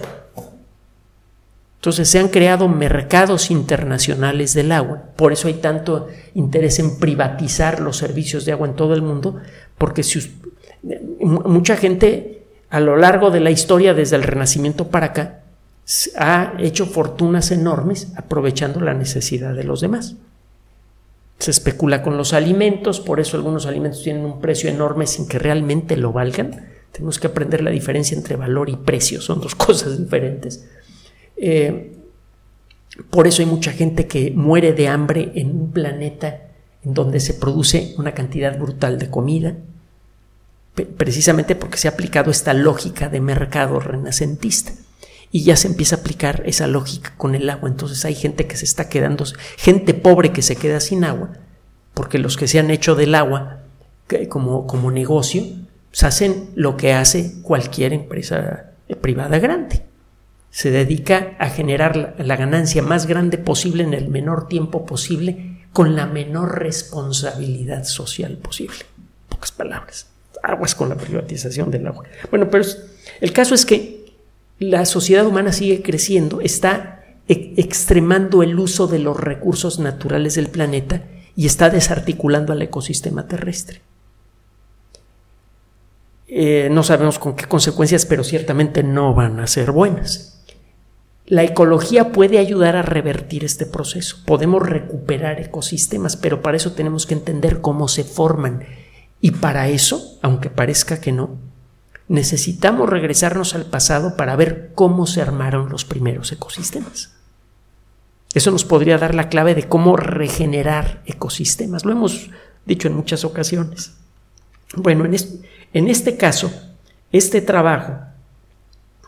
Entonces 1.85 2.09
se 2.09 2.19
han 2.19 2.29
creado 2.29 2.67
mercados 2.67 3.51
internacionales 3.51 4.55
del 4.55 4.73
agua. 4.73 5.03
Por 5.17 5.35
eso 5.35 5.49
hay 5.49 5.55
tanto 5.55 6.09
interés 6.33 6.79
en 6.79 6.99
privatizar 6.99 7.81
los 7.81 7.99
servicios 7.99 8.47
de 8.47 8.53
agua 8.53 8.69
en 8.69 8.75
todo 8.75 8.95
el 8.95 9.03
mundo, 9.03 9.37
porque 9.77 10.03
si, 10.03 10.41
mucha 11.21 11.77
gente 11.77 12.47
a 12.71 12.81
lo 12.81 12.97
largo 12.97 13.31
de 13.31 13.41
la 13.41 13.51
historia, 13.51 13.93
desde 13.93 14.17
el 14.17 14.23
Renacimiento 14.23 14.89
para 14.89 15.09
acá, 15.09 15.41
ha 16.17 16.55
hecho 16.59 16.87
fortunas 16.87 17.51
enormes 17.51 18.15
aprovechando 18.17 18.81
la 18.81 18.95
necesidad 18.95 19.55
de 19.55 19.65
los 19.65 19.83
demás. 19.83 20.17
Se 21.39 21.51
especula 21.51 22.03
con 22.03 22.17
los 22.17 22.33
alimentos, 22.33 22.99
por 22.99 23.21
eso 23.21 23.37
algunos 23.37 23.67
alimentos 23.67 24.03
tienen 24.03 24.25
un 24.25 24.41
precio 24.41 24.71
enorme 24.71 25.07
sin 25.07 25.29
que 25.29 25.39
realmente 25.39 25.99
lo 25.99 26.15
valgan. 26.15 26.65
Tenemos 26.93 27.19
que 27.19 27.27
aprender 27.27 27.63
la 27.63 27.71
diferencia 27.71 28.17
entre 28.17 28.37
valor 28.37 28.71
y 28.71 28.77
precio, 28.77 29.21
son 29.21 29.43
dos 29.43 29.55
cosas 29.55 29.99
diferentes. 29.99 30.65
Eh, 31.37 31.95
por 33.11 33.27
eso 33.27 33.43
hay 33.43 33.47
mucha 33.47 33.73
gente 33.73 34.07
que 34.07 34.31
muere 34.31 34.73
de 34.73 34.89
hambre 34.89 35.33
en 35.35 35.51
un 35.51 35.73
planeta 35.73 36.43
en 36.85 36.95
donde 36.95 37.19
se 37.21 37.35
produce 37.35 37.95
una 37.99 38.13
cantidad 38.13 38.57
brutal 38.59 38.99
de 38.99 39.11
comida, 39.11 39.57
precisamente 40.97 41.57
porque 41.57 41.79
se 41.79 41.89
ha 41.89 41.93
aplicado 41.93 42.31
esta 42.31 42.55
lógica 42.55 43.09
de 43.09 43.21
mercado 43.21 43.81
renacentista. 43.81 44.73
Y 45.33 45.43
ya 45.43 45.57
se 45.57 45.67
empieza 45.67 45.97
a 45.97 45.99
aplicar 46.01 46.43
esa 46.47 46.69
lógica 46.69 47.15
con 47.17 47.35
el 47.35 47.51
agua. 47.51 47.69
Entonces 47.69 48.05
hay 48.05 48.15
gente 48.15 48.47
que 48.47 48.57
se 48.57 48.65
está 48.65 48.89
quedando, 48.89 49.25
gente 49.57 49.93
pobre 49.93 50.31
que 50.31 50.43
se 50.43 50.55
queda 50.55 50.79
sin 50.79 51.03
agua, 51.03 51.33
porque 51.93 52.19
los 52.19 52.37
que 52.37 52.47
se 52.47 52.61
han 52.61 52.71
hecho 52.71 52.95
del 52.95 53.17
agua 53.17 53.63
como, 54.29 54.69
como 54.69 54.93
negocio, 54.93 55.43
pues 55.91 56.05
hacen 56.05 56.51
lo 56.55 56.77
que 56.77 56.93
hace 56.93 57.41
cualquier 57.43 57.93
empresa 57.93 58.71
privada 59.01 59.41
grande 59.41 59.83
se 60.55 60.71
dedica 60.71 61.35
a 61.41 61.49
generar 61.49 62.15
la, 62.17 62.37
ganancia 62.37 62.81
más 62.81 63.07
grande 63.07 63.39
posible 63.39 63.83
en 63.83 63.93
el 63.93 64.09
menor 64.09 64.47
tiempo 64.47 64.87
posible 64.87 65.67
con 65.73 65.97
la 65.97 66.07
menor 66.07 66.61
responsabilidad 66.61 67.83
social 67.83 68.37
posible. 68.37 68.77
Pocas 69.29 69.51
palabras. 69.51 70.07
Aguas 70.45 70.77
con 70.77 70.91
la 70.91 70.95
privatización 70.95 71.73
del 71.73 71.89
agua. 71.89 72.05
Bueno, 72.31 72.51
pero 72.51 72.65
el 73.21 73.33
caso 73.33 73.57
es 73.57 73.67
que 73.67 74.15
la 74.61 74.87
sociedad 74.87 75.27
humana 75.27 75.53
sigue 75.53 75.83
creciendo, 75.83 76.41
está 76.41 77.05
e, 77.27 77.55
extremando 77.57 78.45
el 78.45 78.57
uso 78.57 78.87
de 78.87 79.01
los 79.01 79.19
recursos 79.19 79.81
naturales 79.81 80.37
del 80.37 80.47
planeta 80.47 81.03
y 81.35 81.47
está 81.47 81.69
desarticulando 81.69 82.53
al 82.53 82.63
ecosistema 82.63 83.27
terrestre. 83.27 83.81
Eh, 86.29 86.69
no 86.71 86.85
sabemos 86.85 87.19
con 87.19 87.35
qué 87.35 87.47
consecuencias, 87.47 88.07
pero 88.07 88.23
ciertamente 88.23 88.85
no 88.85 89.15
van 89.15 89.41
a 89.41 89.49
ser 89.49 89.73
buenas. 89.73 90.34
La 91.27 91.43
ecología 91.43 92.13
puede 92.13 92.39
ayudar 92.39 92.77
a 92.77 92.83
revertir 92.83 93.45
este 93.45 93.65
proceso. 93.65 94.19
Podemos 94.27 94.63
recuperar 94.63 95.41
ecosistemas, 95.41 96.17
pero 96.17 96.43
para 96.43 96.59
eso 96.59 96.73
tenemos 96.73 97.07
que 97.07 97.15
entender 97.15 97.63
cómo 97.63 97.89
se 97.89 98.05
forman. 98.05 98.65
Y 99.23 99.31
para 99.31 99.69
eso, 99.69 100.19
aunque 100.21 100.51
parezca 100.51 101.01
que 101.01 101.13
no, 101.13 101.39
necesitamos 102.09 102.91
regresarnos 102.91 103.55
al 103.55 103.65
pasado 103.65 104.17
para 104.17 104.37
ver 104.37 104.73
cómo 104.75 105.07
se 105.07 105.23
armaron 105.23 105.71
los 105.71 105.87
primeros 105.87 106.31
ecosistemas. 106.31 107.15
Eso 108.35 108.51
nos 108.51 108.65
podría 108.65 108.99
dar 108.99 109.15
la 109.15 109.31
clave 109.31 109.55
de 109.55 109.67
cómo 109.67 109.97
regenerar 109.97 111.03
ecosistemas. 111.07 111.87
Lo 111.87 111.93
hemos 111.93 112.31
dicho 112.67 112.89
en 112.89 112.97
muchas 112.97 113.25
ocasiones. 113.25 113.95
Bueno, 114.77 115.07
en 115.07 115.15
este, 115.15 115.49
en 115.73 115.89
este 115.89 116.19
caso, 116.19 116.53
este 117.13 117.41
trabajo 117.41 118.01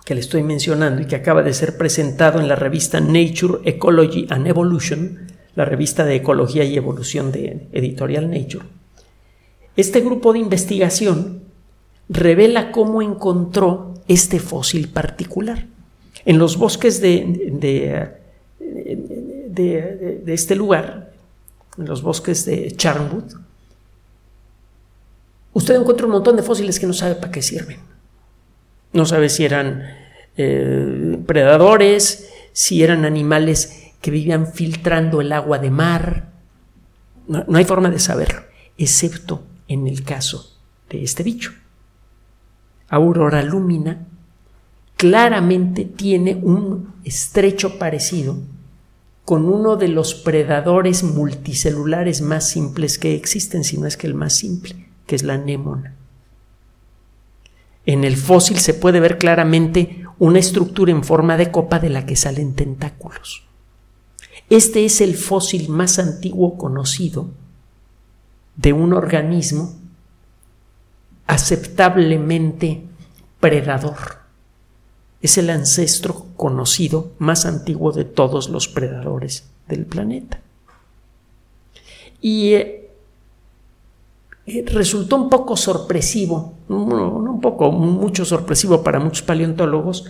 que 0.06 0.14
le 0.14 0.20
estoy 0.20 0.44
mencionando 0.44 1.02
y 1.02 1.06
que 1.06 1.16
acaba 1.16 1.42
de 1.42 1.52
ser 1.52 1.76
presentado 1.76 2.38
en 2.38 2.46
la 2.46 2.54
revista 2.54 3.00
Nature 3.00 3.58
Ecology 3.64 4.28
and 4.30 4.46
Evolution, 4.46 5.26
la 5.56 5.64
revista 5.64 6.04
de 6.04 6.14
ecología 6.14 6.62
y 6.62 6.76
evolución 6.76 7.32
de 7.32 7.66
editorial 7.72 8.30
Nature. 8.30 8.66
Este 9.76 10.00
grupo 10.02 10.32
de 10.32 10.38
investigación 10.38 11.42
revela 12.08 12.70
cómo 12.70 13.02
encontró 13.02 13.94
este 14.06 14.38
fósil 14.38 14.86
particular. 14.90 15.66
En 16.24 16.38
los 16.38 16.56
bosques 16.56 17.00
de, 17.00 18.14
de, 19.50 20.22
este 20.32 20.54
lugar, 20.54 21.14
en 21.78 21.84
los 21.84 22.02
bosques 22.02 22.44
de 22.44 22.70
Charnwood, 22.70 23.34
usted 25.52 25.74
encuentra 25.74 26.06
un 26.06 26.12
montón 26.12 26.36
de 26.36 26.44
fósiles 26.44 26.78
que 26.78 26.86
no 26.86 26.92
sabe 26.92 27.16
para 27.16 27.32
qué 27.32 27.42
sirven 27.42 27.96
no 28.96 29.04
sabe 29.04 29.28
si 29.28 29.44
eran 29.44 29.84
eh, 30.36 31.18
predadores, 31.26 32.30
si 32.52 32.82
eran 32.82 33.04
animales 33.04 33.92
que 34.00 34.10
vivían 34.10 34.52
filtrando 34.52 35.20
el 35.20 35.32
agua 35.32 35.58
de 35.58 35.70
mar. 35.70 36.32
No, 37.28 37.44
no 37.48 37.58
hay 37.58 37.64
forma 37.64 37.90
de 37.90 37.98
saberlo, 37.98 38.42
excepto 38.78 39.42
en 39.68 39.86
el 39.86 40.04
caso 40.04 40.58
de 40.90 41.02
este 41.02 41.22
bicho. 41.22 41.52
Aurora 42.88 43.42
lumina 43.42 44.06
claramente 44.96 45.84
tiene 45.84 46.34
un 46.34 46.94
estrecho 47.04 47.78
parecido 47.78 48.38
con 49.24 49.46
uno 49.46 49.76
de 49.76 49.88
los 49.88 50.14
predadores 50.14 51.02
multicelulares 51.02 52.22
más 52.22 52.48
simples 52.48 52.96
que 52.96 53.14
existen, 53.14 53.64
si 53.64 53.76
no 53.76 53.86
es 53.86 53.96
que 53.96 54.06
el 54.06 54.14
más 54.14 54.34
simple, 54.34 54.86
que 55.06 55.16
es 55.16 55.24
la 55.24 55.34
anémona. 55.34 55.96
En 57.86 58.04
el 58.04 58.16
fósil 58.16 58.58
se 58.58 58.72
puede 58.72 59.00
ver 59.00 59.18
claramente 59.18 60.05
una 60.18 60.38
estructura 60.38 60.92
en 60.92 61.04
forma 61.04 61.36
de 61.36 61.50
copa 61.50 61.78
de 61.78 61.90
la 61.90 62.06
que 62.06 62.16
salen 62.16 62.54
tentáculos. 62.54 63.44
Este 64.48 64.84
es 64.84 65.00
el 65.00 65.16
fósil 65.16 65.68
más 65.68 65.98
antiguo 65.98 66.56
conocido 66.56 67.30
de 68.56 68.72
un 68.72 68.92
organismo 68.92 69.74
aceptablemente 71.26 72.84
predador. 73.40 74.20
Es 75.20 75.38
el 75.38 75.50
ancestro 75.50 76.26
conocido 76.36 77.12
más 77.18 77.46
antiguo 77.46 77.92
de 77.92 78.04
todos 78.04 78.48
los 78.48 78.68
predadores 78.68 79.48
del 79.68 79.86
planeta. 79.86 80.40
Y 82.20 82.54
eh, 82.54 82.90
resultó 84.66 85.16
un 85.16 85.28
poco 85.28 85.56
sorpresivo, 85.56 86.54
un 86.68 87.40
poco, 87.40 87.70
mucho 87.72 88.24
sorpresivo 88.24 88.82
para 88.82 89.00
muchos 89.00 89.22
paleontólogos, 89.22 90.06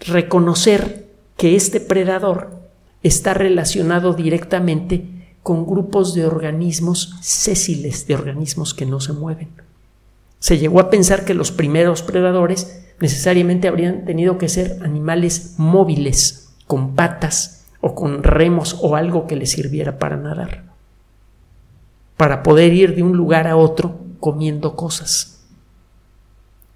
reconocer 0.00 1.06
que 1.36 1.56
este 1.56 1.80
predador 1.80 2.58
está 3.02 3.34
relacionado 3.34 4.14
directamente 4.14 5.06
con 5.42 5.66
grupos 5.66 6.14
de 6.14 6.26
organismos 6.26 7.16
sésiles, 7.20 8.06
de 8.06 8.14
organismos 8.14 8.74
que 8.74 8.86
no 8.86 9.00
se 9.00 9.12
mueven. 9.12 9.48
Se 10.38 10.58
llegó 10.58 10.80
a 10.80 10.90
pensar 10.90 11.24
que 11.24 11.34
los 11.34 11.52
primeros 11.52 12.02
predadores 12.02 12.82
necesariamente 12.98 13.68
habrían 13.68 14.04
tenido 14.04 14.38
que 14.38 14.48
ser 14.48 14.78
animales 14.82 15.54
móviles, 15.58 16.52
con 16.66 16.94
patas 16.94 17.64
o 17.80 17.94
con 17.94 18.22
remos 18.22 18.78
o 18.80 18.96
algo 18.96 19.26
que 19.26 19.36
les 19.36 19.50
sirviera 19.50 19.98
para 19.98 20.16
nadar 20.16 20.70
para 22.20 22.42
poder 22.42 22.74
ir 22.74 22.94
de 22.94 23.02
un 23.02 23.16
lugar 23.16 23.46
a 23.46 23.56
otro 23.56 23.98
comiendo 24.20 24.76
cosas. 24.76 25.39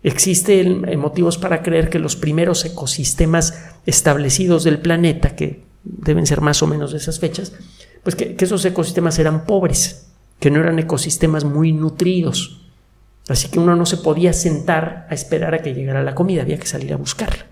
Existen 0.04 0.98
motivos 0.98 1.38
para 1.38 1.62
creer 1.62 1.88
que 1.88 1.98
los 1.98 2.14
primeros 2.14 2.66
ecosistemas 2.66 3.72
establecidos 3.86 4.62
del 4.62 4.78
planeta, 4.78 5.34
que 5.34 5.64
deben 5.82 6.26
ser 6.26 6.42
más 6.42 6.62
o 6.62 6.66
menos 6.66 6.92
de 6.92 6.98
esas 6.98 7.18
fechas, 7.18 7.52
pues 8.02 8.14
que, 8.14 8.36
esos 8.38 8.62
ecosistemas 8.66 9.18
eran 9.18 9.46
pobres, 9.46 10.08
que 10.38 10.50
no 10.50 10.60
eran 10.60 10.78
ecosistemas 10.78 11.44
muy 11.44 11.72
nutridos. 11.72 12.66
Así 13.28 13.48
que 13.48 13.58
uno 13.58 13.76
no 13.76 13.86
se 13.86 13.96
podía 13.96 14.34
sentar 14.34 15.06
a 15.08 15.14
esperar 15.14 15.54
a 15.54 15.62
que 15.62 15.72
llegara 15.72 16.02
la 16.02 16.14
comida, 16.14 16.42
había 16.42 16.58
que 16.58 16.66
salir 16.66 16.92
a 16.92 16.98
buscarla. 16.98 17.46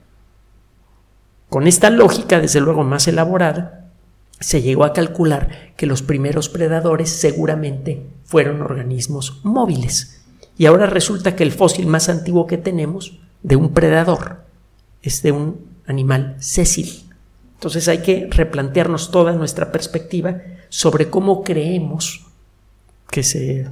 Con 1.48 1.66
esta 1.66 1.88
lógica, 1.88 2.38
desde 2.38 2.60
luego 2.60 2.84
más 2.84 3.08
elaborada, 3.08 3.90
se 4.40 4.60
llegó 4.60 4.84
a 4.84 4.92
calcular 4.92 5.72
que 5.78 5.86
los 5.86 6.02
primeros 6.02 6.50
predadores 6.50 7.08
seguramente 7.08 8.06
fueron 8.24 8.60
organismos 8.60 9.40
móviles. 9.42 10.21
Y 10.58 10.66
ahora 10.66 10.86
resulta 10.86 11.34
que 11.34 11.42
el 11.42 11.52
fósil 11.52 11.86
más 11.86 12.08
antiguo 12.08 12.46
que 12.46 12.58
tenemos 12.58 13.18
de 13.42 13.56
un 13.56 13.72
predador 13.72 14.44
es 15.02 15.22
de 15.22 15.32
un 15.32 15.66
animal 15.86 16.36
sésil. 16.38 17.02
Entonces 17.54 17.88
hay 17.88 17.98
que 17.98 18.28
replantearnos 18.30 19.10
toda 19.10 19.32
nuestra 19.32 19.72
perspectiva 19.72 20.42
sobre 20.68 21.10
cómo 21.10 21.42
creemos 21.42 22.26
que 23.10 23.22
se, 23.22 23.68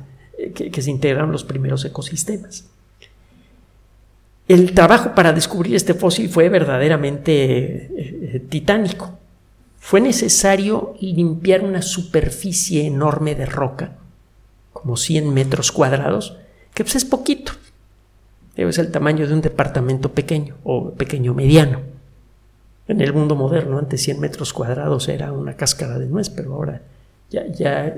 que, 0.54 0.82
se 0.82 0.90
integran 0.90 1.32
los 1.32 1.44
primeros 1.44 1.84
ecosistemas. 1.84 2.66
El 4.48 4.74
trabajo 4.74 5.14
para 5.14 5.32
descubrir 5.32 5.76
este 5.76 5.94
fósil 5.94 6.28
fue 6.28 6.48
verdaderamente 6.48 7.32
eh, 7.32 7.90
eh, 8.34 8.46
titánico 8.48 9.20
fue 9.80 10.00
necesario 10.00 10.94
limpiar 11.00 11.64
una 11.64 11.82
superficie 11.82 12.86
enorme 12.86 13.34
de 13.34 13.46
roca, 13.46 13.96
como 14.72 14.96
100 14.96 15.32
metros 15.32 15.72
cuadrados, 15.72 16.36
que 16.80 16.84
pues 16.84 16.96
es 16.96 17.04
poquito. 17.04 17.52
es 18.56 18.78
el 18.78 18.90
tamaño 18.90 19.28
de 19.28 19.34
un 19.34 19.42
departamento 19.42 20.12
pequeño 20.12 20.56
o 20.64 20.92
pequeño 20.92 21.34
mediano. 21.34 21.82
En 22.88 23.02
el 23.02 23.12
mundo 23.12 23.36
moderno, 23.36 23.78
antes 23.78 24.00
100 24.00 24.18
metros 24.18 24.54
cuadrados 24.54 25.06
era 25.10 25.30
una 25.30 25.58
cáscara 25.58 25.98
de 25.98 26.06
nuez, 26.06 26.30
pero 26.30 26.54
ahora 26.54 26.80
ya, 27.28 27.46
ya 27.48 27.94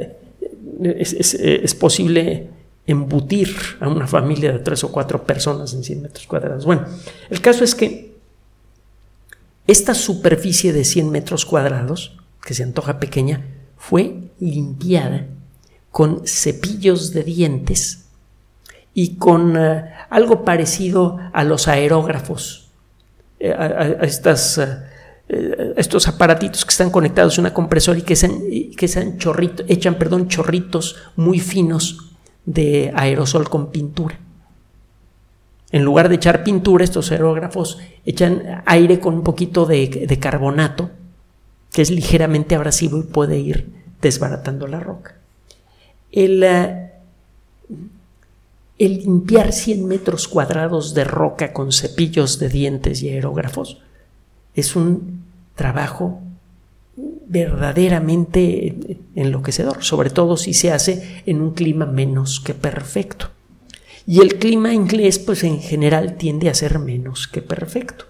es, 0.83 1.75
posible 1.77 2.49
embutir 2.85 3.55
a 3.79 3.89
una 3.89 4.09
familia 4.09 4.51
de 4.51 4.59
tres 4.59 4.83
o 4.83 4.91
cuatro 4.91 5.23
personas 5.23 5.75
en 5.75 5.85
100 5.85 6.03
metros 6.03 6.27
cuadrados. 6.27 6.65
Bueno, 6.65 6.85
el 7.31 7.41
caso 7.41 7.63
es 7.63 7.77
que 7.77 8.17
esta 9.69 9.95
superficie 9.95 10.73
de 10.73 10.85
100 10.85 11.09
metros 11.09 11.47
cuadrados, 11.47 12.19
que 12.45 12.55
se 12.55 12.65
antoja 12.65 12.99
pequeña, 12.99 13.47
fue 13.77 14.33
limpiada 14.41 15.29
con 15.93 16.27
cepillos 16.27 17.13
de 17.13 17.23
dientes 17.23 18.03
y 18.95 19.17
con 19.17 19.57
eh, 19.57 19.91
algo 20.11 20.45
parecido 20.45 21.19
a 21.33 21.45
los 21.45 21.69
aerógrafos, 21.69 22.71
eh, 23.41 23.53
a, 23.53 24.05
estas, 24.05 24.59
eh, 24.59 25.75
estos 25.77 26.09
aparatitos 26.09 26.65
que 26.65 26.71
están 26.71 26.91
conectados 26.91 27.39
a 27.39 27.41
una 27.41 27.55
compresora 27.55 27.99
y 27.99 28.03
que, 28.03 28.15
que 28.77 29.65
echan 29.69 29.95
perdón, 29.95 30.29
chorritos 30.29 30.97
muy 31.17 31.41
finos 31.41 32.17
de 32.45 32.93
aerosol 32.95 33.49
con 33.49 33.71
pintura. 33.71 34.19
En 35.71 35.85
lugar 35.85 36.11
de 36.11 36.17
echar 36.17 36.45
pintura, 36.45 36.85
estos 36.85 37.11
aerógrafos 37.13 37.79
echan 38.05 38.63
aire 38.67 39.01
con 39.01 39.15
un 39.15 39.23
poquito 39.23 39.65
de, 39.65 40.05
de 40.07 40.19
carbonato, 40.19 40.91
que 41.73 41.81
es 41.81 41.91
ligeramente 41.91 42.55
abrasivo 42.55 42.99
y 42.99 43.05
puede 43.05 43.39
ir 43.39 43.73
desbaratando 44.03 44.67
la 44.67 44.81
roca. 44.81 45.17
El, 46.11 46.45
el 48.85 48.99
limpiar 48.99 49.53
100 49.53 49.87
metros 49.87 50.27
cuadrados 50.27 50.93
de 50.93 51.05
roca 51.05 51.53
con 51.53 51.71
cepillos 51.71 52.41
de 52.41 52.49
dientes 52.49 53.01
y 53.03 53.11
aerógrafos 53.11 53.79
es 54.57 54.75
un 54.75 55.23
trabajo 55.55 56.21
verdaderamente 57.29 58.99
enloquecedor, 59.15 59.85
sobre 59.85 60.11
todo 60.11 60.37
si 60.37 60.53
se 60.53 60.73
hace 60.73 61.23
en 61.27 61.41
un 61.41 61.53
clima 61.53 61.87
menos 61.87 62.41
que 62.41 62.55
perfecto. 62.55 63.31
Y 64.05 64.21
el 64.21 64.39
clima 64.41 64.75
inglés, 64.75 65.21
pues 65.21 65.45
en 65.45 65.61
general 65.61 66.17
tiende 66.17 66.51
a 66.51 66.55
ser 66.55 66.81
menos 66.81 67.29
que 67.29 67.41
perfecto. 67.41 68.07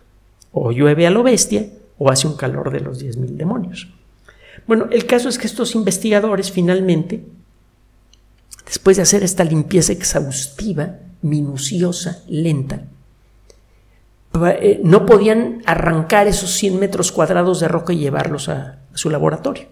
O 0.53 0.73
llueve 0.73 1.07
a 1.07 1.11
lo 1.11 1.23
bestia 1.23 1.67
o 1.99 2.11
hace 2.11 2.27
un 2.27 2.37
calor 2.37 2.73
de 2.73 2.81
los 2.81 3.05
10.000 3.05 3.37
demonios. 3.37 3.89
Bueno, 4.67 4.87
el 4.91 5.05
caso 5.05 5.29
es 5.29 5.39
que 5.39 5.47
estos 5.47 5.75
investigadores 5.75 6.51
finalmente 6.51 7.25
después 8.73 8.97
de 8.97 9.03
hacer 9.03 9.23
esta 9.23 9.45
limpieza 9.45 9.93
exhaustiva, 9.93 10.97
minuciosa, 11.21 12.23
lenta, 12.27 12.85
eh, 14.47 14.81
no 14.83 15.05
podían 15.05 15.61
arrancar 15.67 16.27
esos 16.27 16.53
100 16.53 16.81
metros 16.81 17.13
cuadrados 17.13 17.61
de 17.61 17.69
roca 17.69 17.93
y 17.93 17.99
llevarlos 17.99 18.49
a, 18.49 18.79
su 18.95 19.11
laboratorio. 19.11 19.67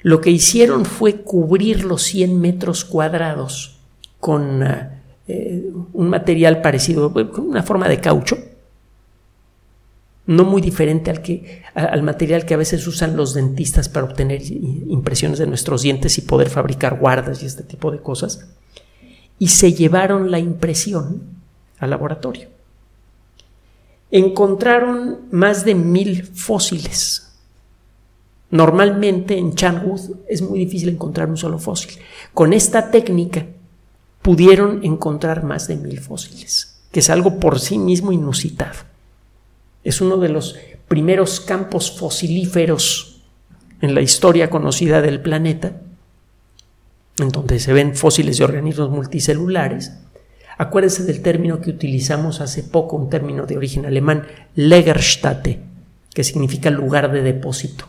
Lo 0.00 0.22
que 0.22 0.30
hicieron 0.30 0.86
fue 0.86 1.20
cubrir 1.20 1.84
los 1.84 2.02
100 2.04 2.40
metros 2.40 2.86
cuadrados 2.86 3.78
con 4.20 4.62
eh, 5.28 5.70
un 5.92 6.08
material 6.08 6.62
parecido, 6.62 7.12
con 7.12 7.46
una 7.46 7.62
forma 7.62 7.90
de 7.90 8.00
caucho, 8.00 8.38
no 10.26 10.44
muy 10.44 10.62
diferente 10.62 11.10
al, 11.10 11.20
que, 11.20 11.62
al 11.74 12.02
material 12.02 12.46
que 12.46 12.54
a 12.54 12.58
veces 12.58 12.86
usan 12.86 13.16
los 13.16 13.34
dentistas 13.34 13.88
para 13.88 14.06
obtener 14.06 14.42
impresiones 14.42 15.38
de 15.38 15.46
nuestros 15.46 15.82
dientes 15.82 16.16
y 16.18 16.22
poder 16.22 16.48
fabricar 16.48 16.98
guardas 16.98 17.42
y 17.42 17.46
este 17.46 17.62
tipo 17.62 17.90
de 17.90 18.00
cosas, 18.00 18.48
y 19.38 19.48
se 19.48 19.74
llevaron 19.74 20.30
la 20.30 20.38
impresión 20.38 21.22
al 21.78 21.90
laboratorio. 21.90 22.48
Encontraron 24.10 25.28
más 25.30 25.64
de 25.64 25.74
mil 25.74 26.24
fósiles. 26.24 27.32
Normalmente 28.50 29.36
en 29.36 29.54
Chanwood 29.54 30.18
es 30.28 30.40
muy 30.40 30.60
difícil 30.60 30.90
encontrar 30.90 31.28
un 31.28 31.36
solo 31.36 31.58
fósil. 31.58 31.98
Con 32.32 32.52
esta 32.52 32.90
técnica 32.90 33.46
pudieron 34.22 34.84
encontrar 34.84 35.42
más 35.42 35.66
de 35.66 35.76
mil 35.76 36.00
fósiles, 36.00 36.80
que 36.92 37.00
es 37.00 37.10
algo 37.10 37.40
por 37.40 37.58
sí 37.58 37.76
mismo 37.76 38.12
inusitado. 38.12 38.93
Es 39.84 40.00
uno 40.00 40.16
de 40.16 40.30
los 40.30 40.56
primeros 40.88 41.40
campos 41.40 41.96
fosilíferos 41.96 43.22
en 43.80 43.94
la 43.94 44.00
historia 44.00 44.50
conocida 44.50 45.02
del 45.02 45.20
planeta, 45.20 45.80
en 47.18 47.28
donde 47.28 47.60
se 47.60 47.72
ven 47.72 47.94
fósiles 47.94 48.38
de 48.38 48.44
organismos 48.44 48.90
multicelulares. 48.90 49.92
Acuérdense 50.56 51.04
del 51.04 51.20
término 51.20 51.60
que 51.60 51.70
utilizamos 51.70 52.40
hace 52.40 52.62
poco, 52.62 52.96
un 52.96 53.10
término 53.10 53.46
de 53.46 53.56
origen 53.56 53.86
alemán, 53.86 54.26
Legerstätte, 54.54 55.60
que 56.12 56.24
significa 56.24 56.70
lugar 56.70 57.12
de 57.12 57.22
depósito. 57.22 57.86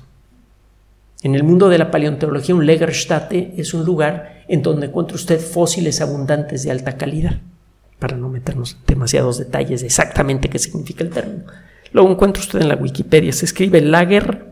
En 1.21 1.33
el 1.33 1.43
mundo 1.43 1.69
de 1.69 1.77
la 1.77 1.91
paleontología, 1.91 2.55
un 2.55 2.65
Legerstätte 2.65 3.53
es 3.57 3.73
un 3.73 3.85
lugar 3.85 4.43
en 4.47 4.61
donde 4.61 4.87
encuentra 4.87 5.15
usted 5.15 5.39
fósiles 5.39 6.01
abundantes 6.01 6.63
de 6.63 6.71
alta 6.71 6.97
calidad, 6.97 7.39
para 7.99 8.17
no 8.17 8.29
meternos 8.29 8.73
en 8.73 8.85
demasiados 8.85 9.37
detalles 9.37 9.81
de 9.81 9.87
exactamente 9.87 10.49
qué 10.49 10.59
significa 10.59 11.03
el 11.03 11.09
término. 11.09 11.45
Lo 11.95 12.11
encuentra 12.11 12.43
usted 12.43 12.59
en 12.59 12.67
la 12.67 12.75
Wikipedia. 12.75 13.31
Se 13.31 13.45
escribe 13.45 13.79
lager, 13.79 14.47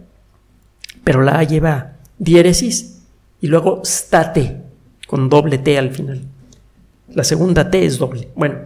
pero 1.04 1.22
la 1.22 1.40
A 1.40 1.44
lleva 1.44 1.98
diéresis 2.18 3.02
y 3.42 3.48
luego 3.48 3.82
state, 3.84 4.62
con 5.08 5.28
doble 5.28 5.58
T 5.58 5.78
al 5.78 5.92
final. 5.92 6.22
La 7.10 7.26
segunda 7.26 7.70
T 7.70 7.86
es 7.86 7.98
doble. 7.98 8.30
Bueno, 8.34 8.60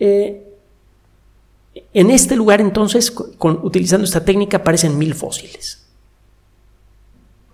eh, 0.00 0.52
en 1.94 2.10
este 2.10 2.34
lugar 2.34 2.60
entonces, 2.60 3.14
utilizando 3.38 4.04
esta 4.04 4.24
técnica, 4.24 4.56
aparecen 4.56 4.98
mil 4.98 5.14
fósiles. 5.14 5.86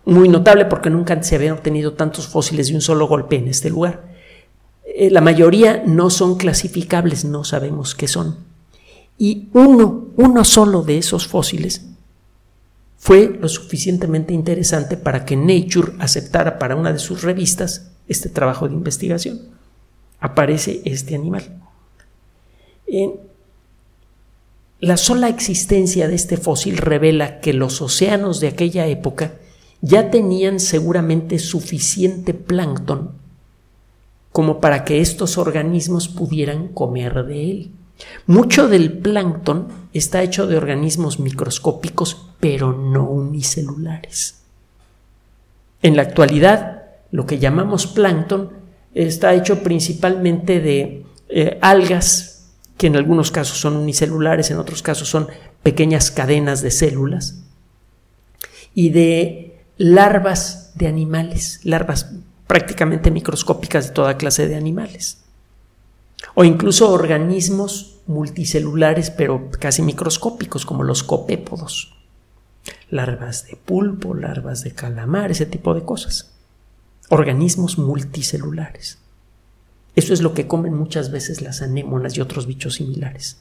Muy 0.06 0.30
notable 0.30 0.64
porque 0.64 0.88
nunca 0.88 1.22
se 1.22 1.36
habían 1.36 1.52
obtenido 1.52 1.92
tantos 1.92 2.26
fósiles 2.26 2.68
de 2.68 2.74
un 2.74 2.80
solo 2.80 3.06
golpe 3.06 3.36
en 3.36 3.48
este 3.48 3.68
lugar. 3.68 4.02
Eh, 4.86 5.10
la 5.10 5.20
mayoría 5.20 5.82
no 5.84 6.08
son 6.08 6.38
clasificables, 6.38 7.26
no 7.26 7.44
sabemos 7.44 7.94
qué 7.94 8.08
son 8.08 8.47
y 9.18 9.48
uno, 9.52 10.08
uno 10.16 10.44
solo 10.44 10.82
de 10.82 10.98
esos 10.98 11.26
fósiles 11.26 11.84
fue 12.98 13.38
lo 13.40 13.48
suficientemente 13.48 14.34
interesante 14.34 14.96
para 14.96 15.24
que 15.24 15.36
Nature 15.36 15.92
aceptara 15.98 16.58
para 16.58 16.76
una 16.76 16.92
de 16.92 16.98
sus 16.98 17.22
revistas 17.22 17.90
este 18.08 18.28
trabajo 18.28 18.68
de 18.68 18.74
investigación. 18.74 19.40
Aparece 20.20 20.82
este 20.84 21.14
animal. 21.14 21.62
la 24.80 24.96
sola 24.96 25.28
existencia 25.28 26.08
de 26.08 26.14
este 26.14 26.36
fósil 26.36 26.76
revela 26.76 27.40
que 27.40 27.52
los 27.52 27.80
océanos 27.82 28.40
de 28.40 28.48
aquella 28.48 28.86
época 28.86 29.34
ya 29.80 30.10
tenían 30.10 30.58
seguramente 30.58 31.38
suficiente 31.38 32.34
plancton 32.34 33.12
como 34.32 34.60
para 34.60 34.84
que 34.84 35.00
estos 35.00 35.38
organismos 35.38 36.08
pudieran 36.08 36.68
comer 36.68 37.24
de 37.24 37.50
él. 37.50 37.70
Mucho 38.26 38.68
del 38.68 38.92
plancton 38.92 39.68
está 39.92 40.22
hecho 40.22 40.46
de 40.46 40.56
organismos 40.56 41.18
microscópicos, 41.18 42.26
pero 42.40 42.72
no 42.72 43.04
unicelulares. 43.04 44.42
En 45.82 45.96
la 45.96 46.02
actualidad, 46.02 46.82
lo 47.10 47.26
que 47.26 47.38
llamamos 47.38 47.86
plancton 47.86 48.52
está 48.94 49.34
hecho 49.34 49.62
principalmente 49.62 50.60
de 50.60 51.04
eh, 51.28 51.58
algas, 51.60 52.50
que 52.76 52.86
en 52.86 52.96
algunos 52.96 53.30
casos 53.30 53.58
son 53.58 53.76
unicelulares, 53.76 54.50
en 54.50 54.58
otros 54.58 54.82
casos 54.82 55.08
son 55.08 55.28
pequeñas 55.62 56.10
cadenas 56.10 56.62
de 56.62 56.70
células, 56.70 57.42
y 58.74 58.90
de 58.90 59.58
larvas 59.76 60.72
de 60.76 60.86
animales, 60.86 61.60
larvas 61.64 62.12
prácticamente 62.46 63.10
microscópicas 63.10 63.88
de 63.88 63.94
toda 63.94 64.16
clase 64.16 64.46
de 64.46 64.54
animales 64.54 65.18
o 66.34 66.44
incluso 66.44 66.90
organismos 66.90 68.00
multicelulares 68.06 69.10
pero 69.10 69.50
casi 69.50 69.82
microscópicos 69.82 70.64
como 70.66 70.82
los 70.82 71.02
copépodos, 71.02 71.94
larvas 72.90 73.46
de 73.46 73.56
pulpo, 73.56 74.14
larvas 74.14 74.62
de 74.62 74.72
calamar, 74.72 75.30
ese 75.30 75.46
tipo 75.46 75.74
de 75.74 75.84
cosas. 75.84 76.34
Organismos 77.10 77.78
multicelulares. 77.78 78.98
Eso 79.94 80.12
es 80.12 80.22
lo 80.22 80.34
que 80.34 80.46
comen 80.46 80.74
muchas 80.74 81.10
veces 81.10 81.42
las 81.42 81.62
anémonas 81.62 82.16
y 82.16 82.20
otros 82.20 82.46
bichos 82.46 82.74
similares. 82.74 83.38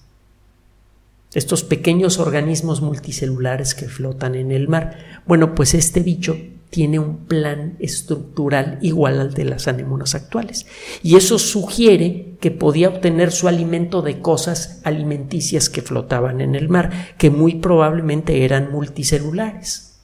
Estos 1.33 1.63
pequeños 1.63 2.19
organismos 2.19 2.81
multicelulares 2.81 3.75
que 3.75 3.89
flotan 3.89 4.35
en 4.35 4.51
el 4.51 4.67
mar. 4.67 5.21
Bueno, 5.25 5.53
pues 5.53 5.73
este 5.73 5.99
bicho 5.99 6.37
tiene 6.69 6.99
un 6.99 7.25
plan 7.25 7.75
estructural 7.79 8.77
igual 8.81 9.19
al 9.19 9.33
de 9.33 9.45
las 9.45 9.67
anémonas 9.67 10.15
actuales. 10.15 10.65
Y 11.01 11.15
eso 11.15 11.39
sugiere 11.39 12.35
que 12.39 12.51
podía 12.51 12.89
obtener 12.89 13.31
su 13.31 13.47
alimento 13.47 14.01
de 14.01 14.19
cosas 14.19 14.81
alimenticias 14.83 15.69
que 15.69 15.81
flotaban 15.81 16.41
en 16.41 16.55
el 16.55 16.69
mar, 16.69 17.15
que 17.17 17.29
muy 17.29 17.55
probablemente 17.55 18.43
eran 18.43 18.71
multicelulares. 18.71 19.99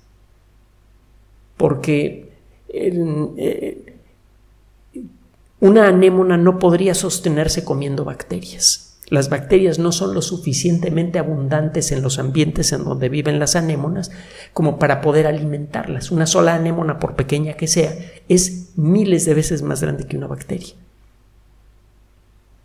Porque 1.58 2.32
eh, 2.69 3.97
una 5.60 5.88
anémona 5.88 6.38
no 6.38 6.60
podría 6.60 6.93
sostenerse 6.93 7.63
comiendo 7.63 8.04
bacterias. 8.04 8.92
Las 9.13 9.30
bacterias 9.30 9.78
no 9.78 9.91
son 9.91 10.15
lo 10.15 10.23
suficientemente 10.23 11.19
abundantes 11.19 11.91
en 11.91 12.02
los 12.02 12.17
ambientes 12.17 12.73
en 12.73 12.84
donde 12.84 13.10
viven 13.10 13.38
las 13.38 13.56
anémonas 13.56 14.10
como 14.54 14.80
para 14.80 15.02
poder 15.02 15.28
alimentarlas. 15.28 16.10
Una 16.10 16.26
sola 16.26 16.56
anémona, 16.56 16.97
por 16.97 17.15
pequeña 17.15 17.54
que 17.54 17.67
sea, 17.67 17.95
es 18.28 18.71
miles 18.76 19.26
de 19.26 19.36
veces 19.36 19.62
más 19.62 19.84
grande 19.84 20.08
que 20.08 20.17
una 20.17 20.26
bacteria. 20.26 20.73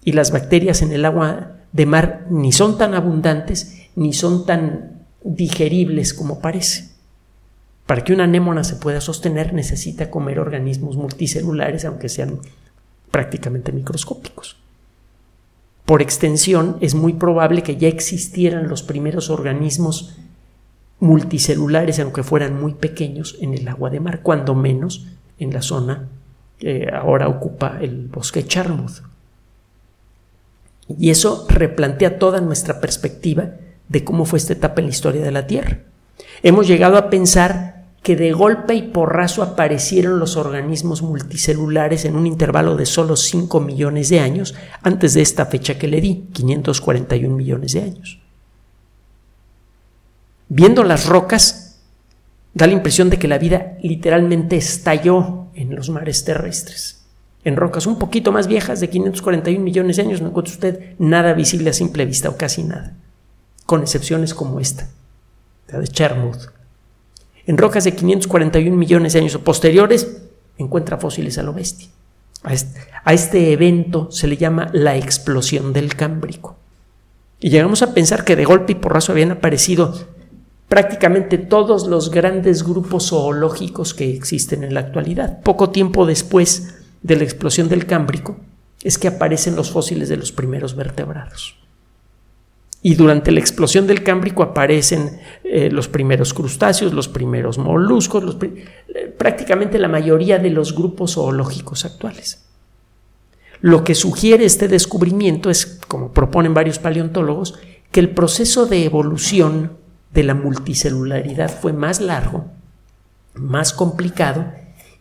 Y 0.03 0.13
las 0.13 0.33
bacterias 0.33 0.81
en 0.81 0.93
el 0.93 1.05
agua 1.05 1.59
de 1.73 1.85
mar 1.85 2.25
ni 2.31 2.51
son 2.51 2.79
tan 2.79 2.95
abundantes 2.95 3.83
ni 3.95 4.15
son 4.15 4.47
tan 4.47 5.03
digeribles 5.23 6.15
como 6.15 6.41
parece. 6.41 6.89
Para 7.85 8.05
que 8.05 8.15
una 8.15 8.25
anémona 8.25 8.65
se 8.65 8.77
pueda 8.77 9.03
sostener 9.03 9.53
necesita 9.53 10.11
comer 10.11 10.41
organismos 10.41 10.97
multicelulares, 10.97 11.85
aunque 11.85 12.09
sean 12.09 12.41
prácticamente 13.11 13.71
microscópicos. 13.71 14.57
Por 15.89 16.03
extensión, 16.03 16.77
es 16.83 16.95
muy 16.95 17.15
probable 17.15 17.63
que 17.63 17.79
ya 17.79 17.89
existieran 17.89 18.69
los 18.69 18.83
primeros 18.83 19.31
organismos 19.31 20.19
multicelulares, 21.01 21.99
aunque 21.99 22.23
fueran 22.23 22.61
muy 22.61 22.75
pequeños, 22.75 23.39
en 23.41 23.55
el 23.55 23.67
agua 23.67 23.89
de 23.89 23.99
mar, 23.99 24.21
cuando 24.23 24.55
menos 24.55 25.07
en 25.39 25.51
la 25.51 25.63
zona 25.63 26.09
que 26.59 26.91
ahora 26.93 27.27
ocupa 27.27 27.79
el 27.81 28.09
bosque 28.09 28.45
Charmouth. 28.45 29.01
Y 30.99 31.09
eso 31.09 31.47
replantea 31.49 32.19
toda 32.19 32.43
nuestra 32.43 32.83
perspectiva 32.83 33.53
de 33.89 34.05
cómo 34.05 34.27
fue 34.27 34.41
esta 34.41 34.53
etapa 34.53 34.83
en 34.83 34.89
la 34.89 34.93
historia 34.93 35.23
de 35.23 35.33
la 35.33 35.47
Tierra. 35.47 35.79
Hemos 36.43 36.69
llegado 36.69 36.99
a 36.99 37.09
pensar 37.09 37.78
que 38.09 38.17
de 38.17 38.33
golpe 38.33 38.75
y 38.75 38.81
porrazo 38.81 39.43
aparecieron 39.43 40.19
los 40.19 40.39
organismos 40.39 41.03
multicelulares 41.03 42.07
en 42.07 42.17
un 42.17 42.27
intervalo 42.27 42.75
de 42.75 42.87
solo 42.87 43.17
5 43.17 43.61
millones 43.61 44.09
de 44.09 44.21
años 44.21 44.55
antes 44.81 45.13
de 45.13 45.21
esta 45.21 45.45
fecha 45.45 45.77
que 45.77 45.89
le 45.89 46.01
di, 46.01 46.25
541 46.33 47.37
millones 47.37 47.75
de 47.75 47.83
años. 47.83 48.19
Viendo 50.49 50.85
las 50.85 51.05
rocas, 51.05 51.83
da 52.55 52.67
la 52.67 52.73
impresión 52.73 53.11
de 53.11 53.19
que 53.19 53.29
la 53.29 53.37
vida 53.37 53.77
literalmente 53.83 54.57
estalló 54.57 55.49
en 55.55 55.77
los 55.77 55.91
mares 55.91 56.25
terrestres 56.25 57.05
en 57.45 57.57
rocas 57.57 57.87
un 57.87 57.99
poquito 57.99 58.33
más 58.33 58.47
viejas 58.47 58.81
de 58.81 58.89
541 58.89 59.63
millones 59.63 59.97
de 59.97 60.03
años 60.05 60.23
no 60.23 60.29
encuentra 60.29 60.55
usted 60.55 60.95
nada 60.99 61.35
visible 61.35 61.69
a 61.69 61.75
simple 61.75 62.07
vista 62.07 62.31
o 62.31 62.39
casi 62.39 62.65
nada, 62.65 62.95
con 63.67 63.83
excepciones 63.83 64.33
como 64.33 64.61
esta, 64.61 64.89
la 65.69 65.79
de 65.79 65.89
Chermouth. 65.89 66.58
En 67.49 67.57
rocas 67.57 67.85
de 67.85 67.95
541 67.95 68.77
millones 68.77 69.15
de 69.15 69.21
años 69.21 69.35
o 69.35 69.41
posteriores 69.41 70.19
encuentra 70.59 70.99
fósiles 70.99 71.39
a 71.39 71.43
lo 71.43 71.55
bestia. 71.55 71.89
A 72.43 73.15
este, 73.15 73.53
evento 73.53 74.11
se 74.11 74.29
le 74.29 74.37
llama 74.37 74.69
la 74.75 74.99
explosión 74.99 75.73
del 75.73 75.97
Cámbrico. 75.97 76.57
Y 77.41 77.49
llegamos 77.49 77.81
a 77.81 77.95
pensar 77.95 78.25
que 78.25 78.37
de 78.37 78.45
golpe 78.45 78.73
y 78.73 78.75
porrazo 78.75 79.13
habían 79.13 79.31
aparecido 79.31 79.95
prácticamente 80.69 81.39
todos 81.39 81.87
los 81.87 82.11
grandes 82.11 82.65
grupos 82.65 83.09
zoológicos 83.09 83.95
que 83.95 84.15
existen 84.15 84.63
en 84.63 84.75
la 84.75 84.81
actualidad. 84.81 85.41
Poco 85.41 85.71
tiempo 85.71 86.05
después 86.05 86.75
de 87.03 87.17
la 87.17 87.25
explosión 87.25 87.71
del 87.71 87.87
Cámbrico 87.87 88.37
es 88.83 88.99
que 88.99 89.09
aparecen 89.09 89.57
los 89.57 89.71
fósiles 89.71 90.11
de 90.11 90.19
los 90.19 90.33
primeros 90.33 90.77
vertebrados. 90.77 91.57
Y 92.81 92.95
durante 92.95 93.33
la 93.33 93.41
explosión 93.41 93.87
del 93.87 94.05
Cámbrico 94.05 94.43
aparecen 94.43 95.19
eh, 95.43 95.69
los 95.71 95.89
primeros 95.89 96.33
crustáceos, 96.33 96.93
los 96.93 97.09
primeros 97.09 97.59
moluscos, 97.59 98.37
eh, 98.43 99.15
prácticamente 99.19 99.79
la 99.79 99.89
mayoría 99.89 100.39
de 100.39 100.51
los 100.51 100.75
grupos 100.75 101.15
zoológicos 101.15 101.85
actuales. 101.85 102.45
Lo 103.61 103.83
que 103.83 103.97
sugiere 103.97 104.45
este 104.45 104.69
descubrimiento 104.69 105.51
es, 105.51 105.81
como 105.89 106.13
proponen 106.13 106.55
varios 106.55 106.79
paleontólogos, 106.79 107.59
que 107.91 108.01
el 108.01 108.11
proceso 108.11 108.67
de 108.67 108.85
evolución 108.85 109.73
de 110.13 110.23
la 110.23 110.35
multicelularidad 110.35 111.51
fue 111.51 111.73
más 111.73 112.01
largo, 112.01 112.47
más 113.35 113.73
complicado 113.73 114.53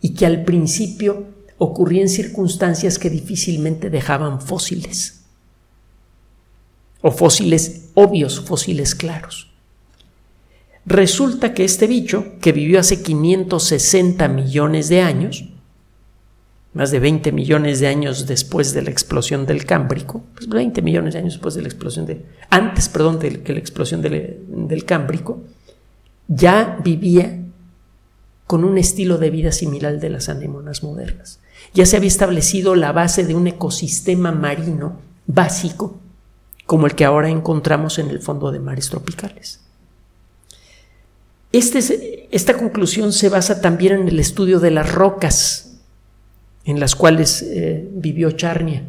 y 0.01 0.15
que 0.15 0.25
al 0.25 0.43
principio 0.43 1.25
ocurría 1.57 2.01
en 2.01 2.09
circunstancias 2.09 2.97
que 2.99 3.09
difícilmente 3.09 3.89
dejaban 3.89 4.41
fósiles. 4.41 5.16
O 7.01 7.11
fósiles 7.11 7.89
obvios, 7.93 8.41
fósiles 8.41 8.95
claros. 8.95 9.51
Resulta 10.85 11.53
que 11.53 11.65
este 11.65 11.87
bicho, 11.87 12.33
que 12.41 12.51
vivió 12.51 12.79
hace 12.79 13.01
560 13.01 14.27
millones 14.29 14.89
de 14.89 15.01
años, 15.01 15.45
más 16.73 16.91
de 16.91 16.99
20 16.99 17.31
millones 17.31 17.79
de 17.79 17.87
años 17.87 18.25
después 18.25 18.73
de 18.73 18.83
la 18.83 18.91
explosión 18.91 19.45
del 19.45 19.65
Cámbrico, 19.65 20.23
pues 20.33 20.47
20 20.47 20.81
millones 20.81 21.13
de 21.13 21.19
años 21.19 21.33
después 21.33 21.55
de 21.55 21.61
la 21.61 21.67
explosión 21.67 22.05
de, 22.05 22.25
antes, 22.49 22.87
perdón, 22.87 23.19
de 23.19 23.41
que 23.41 23.53
la 23.53 23.59
explosión 23.59 24.01
del, 24.01 24.39
del 24.47 24.85
Cámbrico, 24.85 25.41
ya 26.27 26.79
vivía 26.83 27.41
con 28.45 28.63
un 28.63 28.77
estilo 28.77 29.17
de 29.17 29.29
vida 29.29 29.51
similar 29.51 29.93
al 29.93 29.99
de 29.99 30.09
las 30.09 30.29
anémonas 30.29 30.83
modernas 30.83 31.39
ya 31.73 31.85
se 31.85 31.97
había 31.97 32.07
establecido 32.07 32.75
la 32.75 32.91
base 32.91 33.23
de 33.23 33.35
un 33.35 33.47
ecosistema 33.47 34.31
marino 34.31 34.99
básico 35.25 35.99
como 36.67 36.85
el 36.85 36.93
que 36.93 37.05
ahora 37.05 37.29
encontramos 37.29 37.97
en 37.97 38.09
el 38.09 38.19
fondo 38.19 38.51
de 38.51 38.59
mares 38.59 38.89
tropicales. 38.89 39.61
Este 41.51 42.27
esta 42.29 42.55
conclusión 42.55 43.13
se 43.13 43.29
basa 43.29 43.61
también 43.61 44.01
en 44.01 44.07
el 44.09 44.19
estudio 44.19 44.59
de 44.59 44.69
las 44.69 44.91
rocas 44.91 45.79
en 46.65 46.79
las 46.79 46.95
cuales 46.95 47.41
eh, 47.41 47.87
vivió 47.89 48.31
Charnia. 48.31 48.83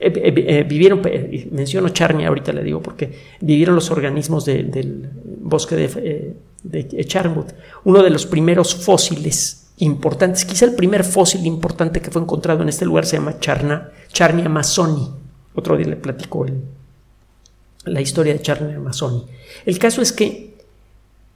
Eh, 0.00 0.12
eh, 0.14 0.64
vivieron, 0.66 1.02
menciono 1.50 1.90
Charnia 1.90 2.28
ahorita 2.28 2.52
le 2.52 2.62
digo 2.62 2.80
porque 2.80 3.12
vivieron 3.40 3.74
los 3.74 3.90
organismos 3.90 4.44
del 4.46 5.10
bosque 5.40 5.76
de, 5.76 6.34
de 6.62 7.04
Charmouth, 7.04 7.52
uno 7.84 8.02
de 8.02 8.10
los 8.10 8.24
primeros 8.24 8.74
fósiles 8.74 9.68
importantes. 9.78 10.46
Quizá 10.46 10.64
el 10.64 10.74
primer 10.74 11.04
fósil 11.04 11.44
importante 11.44 12.00
que 12.00 12.10
fue 12.10 12.22
encontrado 12.22 12.62
en 12.62 12.70
este 12.70 12.86
lugar 12.86 13.04
se 13.04 13.18
llama 13.18 13.38
Charna, 13.38 13.90
Charnia 14.08 14.46
amazoni. 14.46 15.10
Otro 15.54 15.76
día 15.76 15.88
le 15.88 15.96
platico 15.96 16.46
la 17.88 18.00
historia 18.00 18.32
de 18.32 18.42
Charnia 18.42 18.76
amazoni. 18.76 19.24
El 19.66 19.78
caso 19.78 20.02
es 20.02 20.12
que 20.12 20.56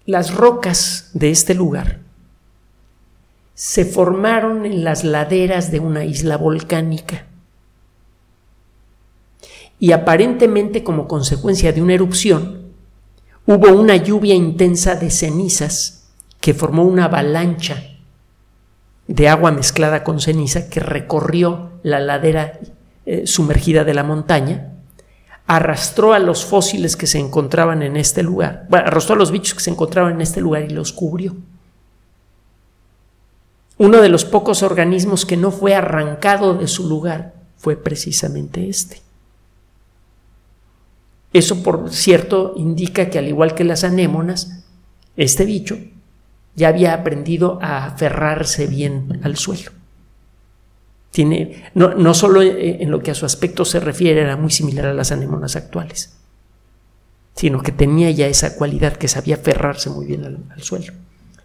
las 0.04 0.34
rocas 0.34 1.10
de 1.14 1.30
este 1.30 1.54
lugar 1.54 2.00
se 3.54 3.84
formaron 3.84 4.66
en 4.66 4.84
las 4.84 5.04
laderas 5.04 5.70
de 5.70 5.80
una 5.80 6.04
isla 6.04 6.36
volcánica. 6.36 7.26
Y 9.78 9.92
aparentemente 9.92 10.82
como 10.82 11.08
consecuencia 11.08 11.72
de 11.72 11.82
una 11.82 11.94
erupción, 11.94 12.72
hubo 13.46 13.72
una 13.72 13.96
lluvia 13.96 14.34
intensa 14.34 14.94
de 14.94 15.10
cenizas 15.10 16.10
que 16.40 16.54
formó 16.54 16.84
una 16.84 17.04
avalancha 17.04 17.82
de 19.06 19.28
agua 19.28 19.50
mezclada 19.50 20.04
con 20.04 20.20
ceniza 20.20 20.68
que 20.70 20.80
recorrió 20.80 21.70
la 21.82 22.00
ladera 22.00 22.60
eh, 23.04 23.26
sumergida 23.26 23.84
de 23.84 23.94
la 23.94 24.04
montaña, 24.04 24.71
arrastró 25.56 26.14
a 26.14 26.18
los 26.18 26.46
fósiles 26.46 26.96
que 26.96 27.06
se 27.06 27.18
encontraban 27.18 27.82
en 27.82 27.98
este 27.98 28.22
lugar, 28.22 28.66
bueno, 28.70 28.86
arrastró 28.86 29.14
a 29.14 29.18
los 29.18 29.30
bichos 29.30 29.54
que 29.54 29.60
se 29.60 29.70
encontraban 29.70 30.14
en 30.14 30.20
este 30.22 30.40
lugar 30.40 30.62
y 30.62 30.70
los 30.70 30.94
cubrió. 30.94 31.36
Uno 33.76 34.00
de 34.00 34.08
los 34.08 34.24
pocos 34.24 34.62
organismos 34.62 35.26
que 35.26 35.36
no 35.36 35.50
fue 35.50 35.74
arrancado 35.74 36.54
de 36.54 36.68
su 36.68 36.88
lugar 36.88 37.34
fue 37.58 37.76
precisamente 37.76 38.68
este. 38.70 39.02
Eso, 41.34 41.62
por 41.62 41.92
cierto, 41.92 42.54
indica 42.56 43.10
que 43.10 43.18
al 43.18 43.28
igual 43.28 43.54
que 43.54 43.64
las 43.64 43.84
anémonas, 43.84 44.64
este 45.18 45.44
bicho 45.44 45.76
ya 46.54 46.68
había 46.68 46.94
aprendido 46.94 47.58
a 47.60 47.86
aferrarse 47.86 48.66
bien 48.66 49.20
al 49.22 49.36
suelo. 49.36 49.70
Tiene, 51.12 51.70
no, 51.74 51.94
no 51.94 52.14
solo 52.14 52.42
en 52.42 52.90
lo 52.90 53.00
que 53.00 53.12
a 53.12 53.14
su 53.14 53.24
aspecto 53.24 53.64
se 53.64 53.78
refiere 53.78 54.22
era 54.22 54.36
muy 54.36 54.50
similar 54.50 54.86
a 54.86 54.94
las 54.94 55.12
anémonas 55.12 55.54
actuales, 55.54 56.16
sino 57.36 57.62
que 57.62 57.70
tenía 57.70 58.10
ya 58.10 58.26
esa 58.26 58.56
cualidad 58.56 58.96
que 58.96 59.08
sabía 59.08 59.36
aferrarse 59.36 59.90
muy 59.90 60.06
bien 60.06 60.24
al, 60.24 60.62
suelo. 60.62 60.92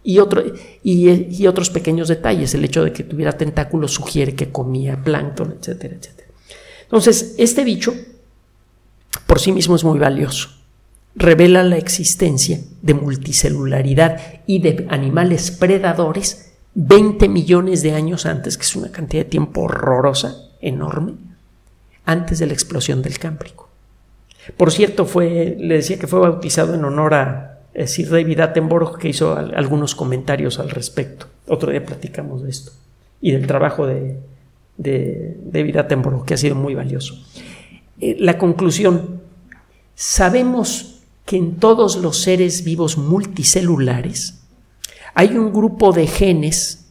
Y, 0.02 0.18
otro, 0.18 0.42
y, 0.82 1.10
y, 1.38 1.46
otros 1.46 1.68
pequeños 1.68 2.08
detalles, 2.08 2.54
el 2.54 2.64
hecho 2.64 2.82
de 2.82 2.92
que 2.92 3.04
tuviera 3.04 3.36
tentáculos 3.36 3.92
sugiere 3.92 4.34
que 4.34 4.50
comía 4.50 5.02
plancton, 5.04 5.56
etcétera, 5.60 5.96
etcétera. 5.96 6.28
Entonces, 6.84 7.34
este 7.36 7.62
bicho 7.62 7.94
por 9.26 9.38
sí 9.38 9.52
mismo 9.52 9.76
es 9.76 9.84
muy 9.84 9.98
valioso 9.98 10.48
revela 11.18 11.64
la 11.64 11.76
existencia 11.76 12.60
de 12.80 12.94
multicelularidad 12.94 14.42
y 14.46 14.60
de 14.60 14.86
animales 14.88 15.50
predadores 15.50 16.47
20 16.80 17.28
millones 17.28 17.82
de 17.82 17.92
años 17.92 18.24
antes, 18.24 18.56
que 18.56 18.62
es 18.62 18.76
una 18.76 18.92
cantidad 18.92 19.24
de 19.24 19.30
tiempo 19.30 19.62
horrorosa, 19.62 20.36
enorme, 20.60 21.14
antes 22.04 22.38
de 22.38 22.46
la 22.46 22.52
explosión 22.52 23.02
del 23.02 23.18
Cámbrico. 23.18 23.68
Por 24.56 24.70
cierto, 24.70 25.04
fue, 25.04 25.56
le 25.58 25.74
decía 25.74 25.98
que 25.98 26.06
fue 26.06 26.20
bautizado 26.20 26.74
en 26.74 26.84
honor 26.84 27.14
a 27.14 27.58
Sir 27.84 28.08
David 28.10 28.38
Attenborough, 28.38 28.96
que 28.96 29.08
hizo 29.08 29.36
algunos 29.36 29.96
comentarios 29.96 30.60
al 30.60 30.70
respecto. 30.70 31.26
Otro 31.48 31.72
día 31.72 31.84
platicamos 31.84 32.44
de 32.44 32.50
esto 32.50 32.70
y 33.20 33.32
del 33.32 33.48
trabajo 33.48 33.84
de, 33.84 34.20
de 34.76 35.36
David 35.42 35.78
Attenborough, 35.78 36.24
que 36.24 36.34
ha 36.34 36.38
sido 36.38 36.54
muy 36.54 36.76
valioso. 36.76 37.20
Eh, 38.00 38.16
la 38.20 38.38
conclusión, 38.38 39.20
sabemos 39.96 41.00
que 41.26 41.38
en 41.38 41.56
todos 41.56 41.96
los 41.96 42.18
seres 42.18 42.62
vivos 42.62 42.98
multicelulares 42.98 44.37
hay 45.14 45.36
un 45.36 45.52
grupo 45.52 45.92
de 45.92 46.06
genes 46.06 46.86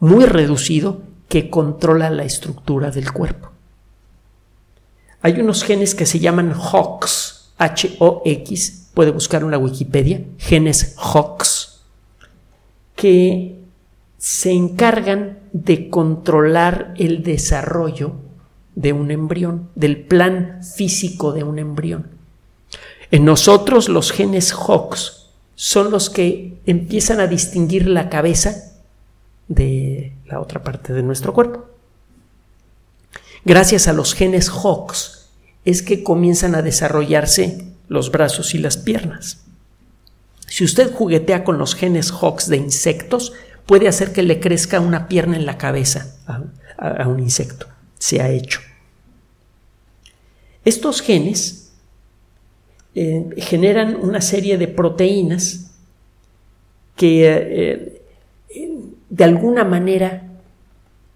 muy 0.00 0.24
reducido 0.24 1.02
que 1.28 1.50
controla 1.50 2.10
la 2.10 2.24
estructura 2.24 2.90
del 2.90 3.12
cuerpo. 3.12 3.50
Hay 5.22 5.40
unos 5.40 5.64
genes 5.64 5.94
que 5.94 6.06
se 6.06 6.18
llaman 6.18 6.52
HOX, 6.52 7.52
H-O-X, 7.56 8.90
puede 8.92 9.10
buscar 9.10 9.42
en 9.42 9.50
la 9.50 9.58
Wikipedia, 9.58 10.24
genes 10.38 10.96
HOX, 10.98 11.80
que 12.94 13.58
se 14.18 14.52
encargan 14.52 15.38
de 15.52 15.88
controlar 15.88 16.94
el 16.98 17.22
desarrollo 17.22 18.12
de 18.74 18.92
un 18.92 19.10
embrión, 19.10 19.70
del 19.74 20.04
plan 20.04 20.60
físico 20.62 21.32
de 21.32 21.44
un 21.44 21.58
embrión. 21.58 22.10
En 23.10 23.24
nosotros 23.24 23.88
los 23.88 24.12
genes 24.12 24.52
HOX 24.52 25.23
son 25.54 25.90
los 25.90 26.10
que 26.10 26.58
empiezan 26.66 27.20
a 27.20 27.26
distinguir 27.26 27.86
la 27.86 28.08
cabeza 28.08 28.72
de 29.48 30.12
la 30.26 30.40
otra 30.40 30.62
parte 30.62 30.92
de 30.92 31.02
nuestro 31.02 31.32
cuerpo. 31.32 31.66
Gracias 33.44 33.88
a 33.88 33.92
los 33.92 34.14
genes 34.14 34.48
HOX 34.48 35.26
es 35.64 35.82
que 35.82 36.02
comienzan 36.02 36.54
a 36.54 36.62
desarrollarse 36.62 37.66
los 37.88 38.10
brazos 38.10 38.54
y 38.54 38.58
las 38.58 38.76
piernas. 38.76 39.44
Si 40.46 40.64
usted 40.64 40.92
juguetea 40.92 41.44
con 41.44 41.58
los 41.58 41.74
genes 41.74 42.10
HOX 42.10 42.48
de 42.48 42.56
insectos, 42.56 43.32
puede 43.66 43.88
hacer 43.88 44.12
que 44.12 44.22
le 44.22 44.40
crezca 44.40 44.80
una 44.80 45.08
pierna 45.08 45.36
en 45.36 45.46
la 45.46 45.58
cabeza 45.58 46.14
a, 46.26 47.08
un 47.08 47.20
insecto. 47.20 47.66
Se 47.98 48.20
ha 48.20 48.30
hecho. 48.30 48.60
Estos 50.64 51.02
genes 51.02 51.63
eh, 52.94 53.26
generan 53.38 53.96
una 53.96 54.20
serie 54.20 54.56
de 54.56 54.68
proteínas 54.68 55.72
que 56.94 57.26
eh, 57.26 58.02
eh, 58.50 58.78
de 59.10 59.24
alguna 59.24 59.64
manera 59.64 60.28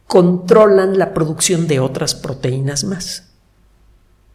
controlan 0.09 0.99
la 0.99 1.15
producción 1.15 1.69
de 1.69 1.79
otras 1.79 2.15
proteínas 2.17 2.83
más. 2.83 3.29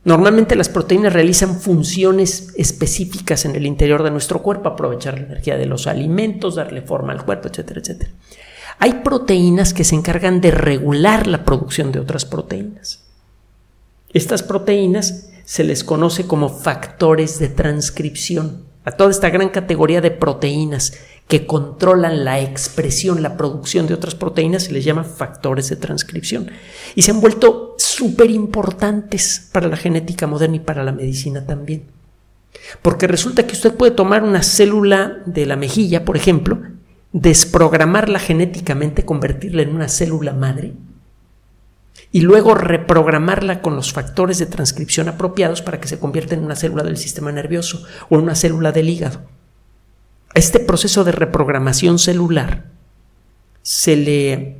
Normalmente 0.05 0.55
las 0.55 0.69
proteínas 0.69 1.13
realizan 1.13 1.59
funciones 1.59 2.53
específicas 2.55 3.45
en 3.45 3.55
el 3.55 3.65
interior 3.65 4.03
de 4.03 4.11
nuestro 4.11 4.41
cuerpo, 4.41 4.69
aprovechar 4.69 5.15
la 5.15 5.25
energía 5.25 5.57
de 5.57 5.65
los 5.65 5.87
alimentos, 5.87 6.55
darle 6.55 6.81
forma 6.81 7.13
al 7.13 7.25
cuerpo, 7.25 7.47
etcétera, 7.47 7.81
etcétera. 7.81 8.11
Hay 8.79 9.01
proteínas 9.03 9.73
que 9.73 9.83
se 9.83 9.95
encargan 9.95 10.41
de 10.41 10.51
regular 10.51 11.27
la 11.27 11.43
producción 11.43 11.91
de 11.91 11.99
otras 11.99 12.25
proteínas. 12.25 13.03
Estas 14.13 14.43
proteínas 14.43 15.29
se 15.45 15.63
les 15.63 15.83
conoce 15.83 16.25
como 16.25 16.49
factores 16.49 17.39
de 17.39 17.49
transcripción. 17.49 18.63
A 18.85 18.91
toda 18.91 19.11
esta 19.11 19.29
gran 19.29 19.49
categoría 19.49 20.01
de 20.01 20.11
proteínas 20.11 20.93
que 21.27 21.45
controlan 21.45 22.25
la 22.25 22.41
expresión, 22.41 23.23
la 23.23 23.37
producción 23.37 23.87
de 23.87 23.93
otras 23.93 24.15
proteínas, 24.15 24.63
se 24.63 24.73
les 24.73 24.83
llama 24.83 25.03
factores 25.03 25.69
de 25.69 25.77
transcripción. 25.77 26.51
Y 26.95 27.03
se 27.03 27.11
han 27.11 27.21
vuelto 27.21 27.75
súper 27.77 28.29
importantes 28.29 29.49
para 29.51 29.67
la 29.67 29.77
genética 29.77 30.27
moderna 30.27 30.57
y 30.57 30.59
para 30.59 30.83
la 30.83 30.91
medicina 30.91 31.45
también. 31.45 31.83
Porque 32.81 33.07
resulta 33.07 33.47
que 33.47 33.53
usted 33.53 33.73
puede 33.73 33.91
tomar 33.91 34.23
una 34.23 34.43
célula 34.43 35.21
de 35.25 35.45
la 35.45 35.55
mejilla, 35.55 36.05
por 36.05 36.17
ejemplo, 36.17 36.59
desprogramarla 37.13 38.19
genéticamente, 38.19 39.05
convertirla 39.05 39.61
en 39.61 39.75
una 39.75 39.87
célula 39.87 40.33
madre, 40.33 40.73
y 42.13 42.21
luego 42.21 42.53
reprogramarla 42.53 43.61
con 43.61 43.75
los 43.75 43.91
factores 43.91 44.37
de 44.37 44.45
transcripción 44.45 45.09
apropiados 45.09 45.63
para 45.63 45.81
que 45.81 45.87
se 45.87 45.99
convierta 45.99 46.35
en 46.35 46.43
una 46.45 46.55
célula 46.55 46.83
del 46.83 46.97
sistema 46.97 47.31
nervioso 47.31 47.83
o 48.07 48.15
en 48.15 48.21
una 48.21 48.35
célula 48.35 48.71
del 48.71 48.87
hígado. 48.87 49.21
este 50.35 50.59
proceso 50.59 51.03
de 51.03 51.11
reprogramación 51.11 51.99
celular 51.99 52.65
se 53.63 53.95
le, 53.95 54.57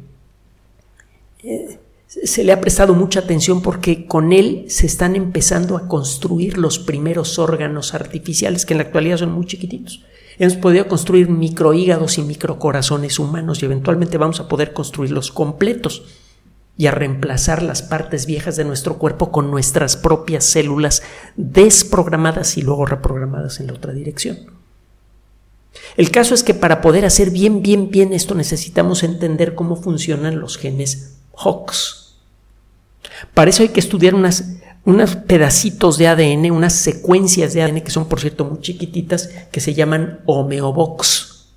eh, 1.44 1.80
se 2.08 2.44
le 2.44 2.52
ha 2.52 2.62
prestado 2.62 2.96
mucha 2.96 3.20
atención 3.22 3.62
porque 3.62 4.08
con 4.08 4.34
él 4.34 4.66
se 4.68 4.88
están 4.88 5.16
empezando 5.16 5.78
a 5.78 5.88
construir 5.88 6.58
los 6.58 6.80
primeros 6.80 7.38
órganos 7.38 7.94
artificiales 7.94 8.66
que 8.66 8.74
en 8.74 8.80
la 8.80 8.86
actualidad 8.86 9.18
son 9.18 9.32
muy 9.32 9.46
chiquititos. 9.46 10.04
Hemos 10.40 10.56
podido 10.56 10.88
construir 10.88 11.30
microhígados 11.30 12.18
y 12.18 12.24
microcorazones 12.24 13.20
humanos 13.20 13.62
y 13.62 13.66
eventualmente 13.66 14.18
vamos 14.18 14.40
a 14.40 14.48
poder 14.48 14.74
construirlos 14.74 15.32
completos 15.32 16.04
y 16.78 16.88
a 16.88 16.92
reemplazar 16.92 17.62
las 17.62 17.84
partes 17.84 18.26
viejas 18.26 18.56
de 18.56 18.66
nuestro 18.66 18.98
cuerpo 18.98 19.32
con 19.32 19.52
nuestras 19.52 19.96
propias 19.96 20.44
células 20.44 21.04
desprogramadas 21.36 22.58
y 22.58 22.62
luego 22.62 22.86
reprogramadas 22.86 23.60
en 23.60 23.68
la 23.68 23.74
otra 23.74 23.94
dirección. 23.94 24.40
El 25.98 26.12
caso 26.12 26.34
es 26.34 26.44
que 26.44 26.54
para 26.54 26.82
poder 26.82 27.06
hacer 27.06 27.30
bien, 27.30 27.62
bien, 27.62 27.90
bien 27.90 28.14
esto 28.14 28.36
necesitamos 28.36 29.04
entender 29.04 29.56
cómo 29.56 29.76
funcionan 29.76 30.40
los 30.40 30.58
genes 30.58 31.18
HOX. 31.32 32.16
Para 33.34 33.50
eso 33.50 33.64
hay 33.64 33.70
que 33.70 33.80
estudiar 33.80 34.16
unas, 34.16 34.56
unos 34.86 35.16
pedacitos 35.16 35.98
de 35.98 36.08
ADN, 36.08 36.52
unas 36.52 36.74
secuencias 36.74 37.54
de 37.54 37.62
ADN 37.62 37.82
que 37.82 37.92
son 37.92 38.08
por 38.08 38.20
cierto 38.20 38.46
muy 38.46 38.60
chiquititas, 38.60 39.30
que 39.52 39.60
se 39.60 39.74
llaman 39.74 40.22
homeobox. 40.26 41.50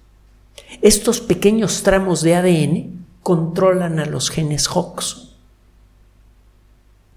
Estos 0.83 1.21
pequeños 1.21 1.83
tramos 1.83 2.23
de 2.23 2.35
ADN 2.35 3.06
controlan 3.27 3.99
a 3.99 4.07
los 4.07 4.31
genes 4.31 4.69
HOX. 4.73 5.33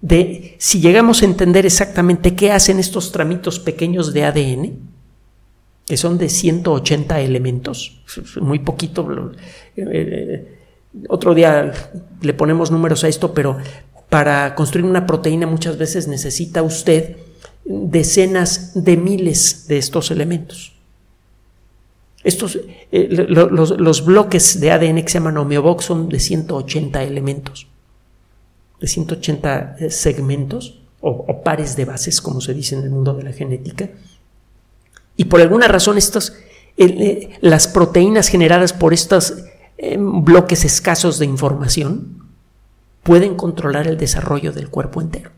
De, 0.00 0.56
si 0.58 0.80
llegamos 0.80 1.22
a 1.22 1.24
entender 1.24 1.66
exactamente 1.66 2.34
qué 2.34 2.50
hacen 2.50 2.80
estos 2.80 3.12
tramitos 3.12 3.60
pequeños 3.60 4.12
de 4.12 4.24
ADN, 4.24 4.78
que 5.86 5.96
son 5.96 6.18
de 6.18 6.28
180 6.28 7.20
elementos, 7.20 8.02
muy 8.40 8.58
poquito. 8.58 9.30
Eh, 9.76 10.58
otro 11.08 11.32
día 11.32 11.72
le 12.20 12.34
ponemos 12.34 12.72
números 12.72 13.04
a 13.04 13.08
esto, 13.08 13.32
pero 13.32 13.58
para 14.08 14.56
construir 14.56 14.86
una 14.86 15.06
proteína 15.06 15.46
muchas 15.46 15.78
veces 15.78 16.08
necesita 16.08 16.64
usted 16.64 17.18
decenas 17.64 18.72
de 18.74 18.96
miles 18.96 19.68
de 19.68 19.78
estos 19.78 20.10
elementos. 20.10 20.72
Estos, 22.22 22.58
eh, 22.92 23.26
los, 23.28 24.04
bloques 24.04 24.60
de 24.60 24.70
ADN 24.70 25.02
que 25.02 25.08
se 25.08 25.18
llaman 25.18 25.38
homeobox 25.38 25.86
son 25.86 26.08
de 26.10 26.20
180 26.20 27.02
elementos, 27.02 27.66
de 28.78 28.86
180 28.86 29.76
eh, 29.78 29.90
segmentos 29.90 30.82
o, 31.00 31.42
pares 31.42 31.76
de 31.76 31.86
bases, 31.86 32.20
como 32.20 32.42
se 32.42 32.52
dice 32.52 32.76
en 32.76 32.82
el 32.82 32.90
mundo 32.90 33.14
de 33.14 33.22
la 33.22 33.32
genética. 33.32 33.88
Y 35.16 35.24
por 35.24 35.40
alguna 35.40 35.66
razón 35.66 35.96
estos, 35.96 36.34
eh, 36.76 37.30
las 37.40 37.68
proteínas 37.68 38.28
generadas 38.28 38.72
por 38.72 38.92
estos 38.92 39.34
bloques 39.96 40.66
escasos 40.66 41.18
de 41.18 41.24
información 41.24 42.28
pueden 43.02 43.34
controlar 43.34 43.86
el 43.86 43.96
desarrollo 43.96 44.52
del 44.52 44.68
cuerpo 44.68 45.00
entero. 45.00 45.30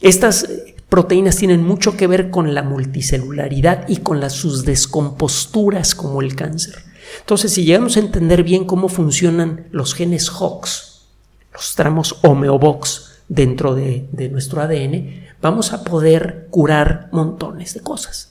Estas 0.00 0.48
proteínas 0.90 1.36
tienen 1.36 1.64
mucho 1.64 1.96
que 1.96 2.06
ver 2.06 2.28
con 2.28 2.52
la 2.54 2.62
multicelularidad 2.62 3.88
y 3.88 3.98
con 3.98 4.20
las, 4.20 4.34
sus 4.34 4.66
descomposturas 4.66 5.94
como 5.94 6.20
el 6.20 6.36
cáncer. 6.36 6.74
Entonces, 7.20 7.52
si 7.54 7.64
llegamos 7.64 7.96
a 7.96 8.00
entender 8.00 8.42
bien 8.42 8.66
cómo 8.66 8.88
funcionan 8.88 9.66
los 9.70 9.94
genes 9.94 10.28
HOX, 10.28 11.06
los 11.54 11.74
tramos 11.74 12.18
homeobox 12.22 13.22
dentro 13.28 13.74
de 13.74 14.28
nuestro 14.30 14.60
ADN, 14.60 15.24
vamos 15.40 15.72
a 15.72 15.84
poder 15.84 16.48
curar 16.50 17.08
montones 17.12 17.72
de 17.74 17.80
cosas. 17.80 18.29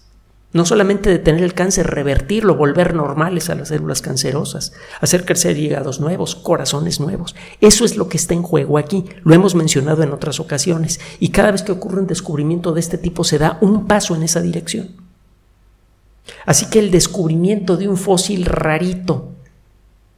No 0.51 0.65
solamente 0.65 1.12
detener 1.12 1.43
el 1.43 1.53
cáncer, 1.53 1.85
revertirlo, 1.85 2.55
volver 2.55 2.95
normales 2.95 3.51
a 3.51 3.55
las 3.55 3.67
células 3.67 4.01
cancerosas, 4.01 4.73
hacer 4.99 5.23
crecer 5.23 5.57
hígados 5.57 5.99
nuevos, 5.99 6.35
corazones 6.35 6.99
nuevos. 6.99 7.35
Eso 7.62 7.85
es 7.85 7.97
lo 7.97 8.09
que 8.09 8.17
está 8.17 8.33
en 8.33 8.41
juego 8.41 8.79
aquí. 8.79 9.06
Lo 9.23 9.35
hemos 9.35 9.54
mencionado 9.54 10.02
en 10.02 10.12
otras 10.12 10.39
ocasiones. 10.39 11.00
Y 11.19 11.29
cada 11.29 11.52
vez 11.52 11.62
que 11.62 11.71
ocurre 11.71 12.00
un 12.00 12.08
descubrimiento 12.08 12.71
de 12.71 12.79
este 12.79 12.97
tipo 12.97 13.23
se 13.23 13.37
da 13.37 13.60
un 13.62 13.85
paso 13.85 14.15
en 14.15 14.23
esa 14.23 14.41
dirección. 14.41 14.95
Así 16.47 16.67
que 16.67 16.79
el 16.79 16.89
descubrimiento 16.89 17.77
de 17.77 17.87
un 17.87 17.97
fósil 17.97 18.45
rarito, 18.45 19.31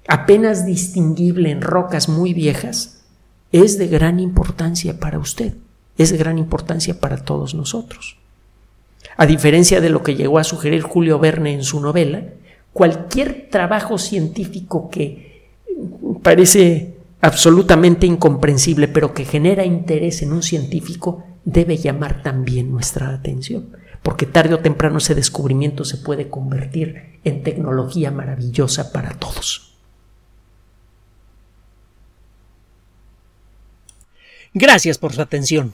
apenas 0.08 0.66
distinguible 0.66 1.52
en 1.52 1.62
rocas 1.62 2.08
muy 2.08 2.34
viejas, 2.34 3.02
es 3.52 3.78
de 3.78 3.88
gran 3.88 4.22
importancia 4.22 4.98
para 4.98 5.20
usted, 5.20 5.56
es 5.98 6.12
de 6.12 6.18
gran 6.18 6.38
importancia 6.38 7.00
para 7.02 7.18
todos 7.18 7.54
nosotros. 7.54 8.21
A 9.22 9.28
diferencia 9.28 9.82
de 9.82 9.92
lo 9.92 10.02
que 10.02 10.16
llegó 10.16 10.40
a 10.40 10.44
sugerir 10.44 10.82
Julio 10.82 11.20
Verne 11.20 11.54
en 11.54 11.64
su 11.64 11.80
novela, 11.80 12.24
cualquier 12.74 13.50
trabajo 13.52 14.00
científico 14.00 14.90
que 14.90 15.46
parece 16.24 16.96
absolutamente 17.22 18.08
incomprensible, 18.08 18.88
pero 18.88 19.14
que 19.14 19.26
genera 19.26 19.64
interés 19.64 20.24
en 20.24 20.34
un 20.34 20.42
científico, 20.42 21.24
debe 21.46 21.78
llamar 21.78 22.24
también 22.24 22.72
nuestra 22.72 23.10
atención, 23.10 23.78
porque 24.02 24.26
tarde 24.26 24.56
o 24.56 24.60
temprano 24.60 24.98
ese 24.98 25.14
descubrimiento 25.14 25.86
se 25.86 25.98
puede 25.98 26.28
convertir 26.28 27.20
en 27.24 27.44
tecnología 27.44 28.10
maravillosa 28.10 28.92
para 28.92 29.12
todos. 29.20 29.78
Gracias 34.56 34.98
por 34.98 35.14
su 35.14 35.22
atención. 35.22 35.74